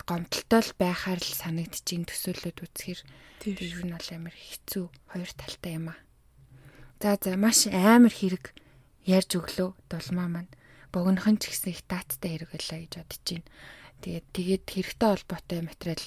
гомдолтой 0.08 0.62
л 0.64 0.74
байхаар 0.80 1.20
л 1.20 1.36
санагдчихээн 1.36 2.08
төсөөлөд 2.08 2.58
үзэхэр 2.64 3.00
тэр 3.44 3.84
нь 3.86 3.94
бол 3.94 4.10
амар 4.16 4.36
хэцүү 4.36 4.86
хоёр 5.12 5.32
талтай 5.36 5.76
юм 5.78 5.92
аа. 5.94 6.00
За 7.02 7.20
за 7.20 7.36
маш 7.36 7.68
амар 7.68 8.14
хэрэг 8.14 8.56
ярьж 9.06 9.32
өглөө 9.38 9.70
дулмаа 9.92 10.28
маань. 10.32 10.52
Богинохон 10.94 11.38
ч 11.40 11.52
гэсэн 11.52 11.72
их 11.76 11.82
дааттай 11.88 12.40
хэрэг 12.40 12.50
байлаа 12.52 12.80
гэж 12.82 12.94
бодож 13.00 13.22
байна. 13.28 13.50
Тэгээд 14.02 14.26
тэгээд 14.34 14.64
хэрэгтэй 14.68 15.10
холбоотой 15.12 15.60
материал 15.62 16.04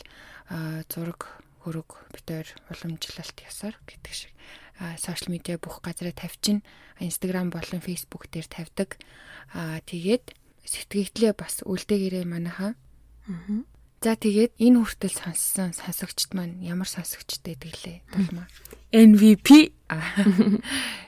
зураг 0.91 1.21
хөрөг 1.65 1.91
битээр 2.13 2.49
уламжлалт 2.69 3.39
ясаар 3.41 3.77
гэдэг 3.89 4.13
шиг 4.13 4.33
сошиал 4.99 5.35
медиа 5.35 5.59
бүх 5.59 5.81
газараа 5.85 6.15
тавьчин 6.15 6.63
Instagram 6.99 7.51
болон 7.55 7.81
Facebook 7.81 8.31
дээр 8.31 8.49
тавьдаг. 8.49 8.99
Аа 9.55 9.79
тэгээд 9.87 10.35
сэтгэгдлээ 10.65 11.33
бас 11.37 11.63
үлдээгээрээ 11.67 12.25
манайхаа. 12.27 12.75
Аа 13.29 13.65
За 14.05 14.21
тэгээд 14.21 14.61
энэ 14.61 14.85
хүртэл 14.85 15.17
сонссон 15.17 15.73
сонсогчд 15.73 16.37
маань 16.37 16.61
ямар 16.61 16.85
сонсогчтэй 16.85 17.57
тэглээ 17.57 18.05
тулмаа. 18.13 18.45
MVP 18.93 19.73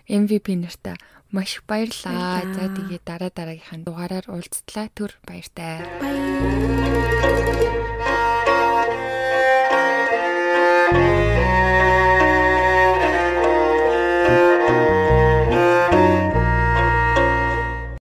MVP 0.09 0.47
нартаа 0.57 0.97
маш 1.29 1.61
баярлаа. 1.69 2.41
За 2.57 2.73
тэгээд 2.73 3.05
дараа 3.05 3.29
дараагийнхаа 3.29 3.85
дугаараар 3.85 4.33
уулзтлаа. 4.33 4.89
Түр 4.97 5.13
баяртай. 5.29 5.85
Баяр. 6.01 7.96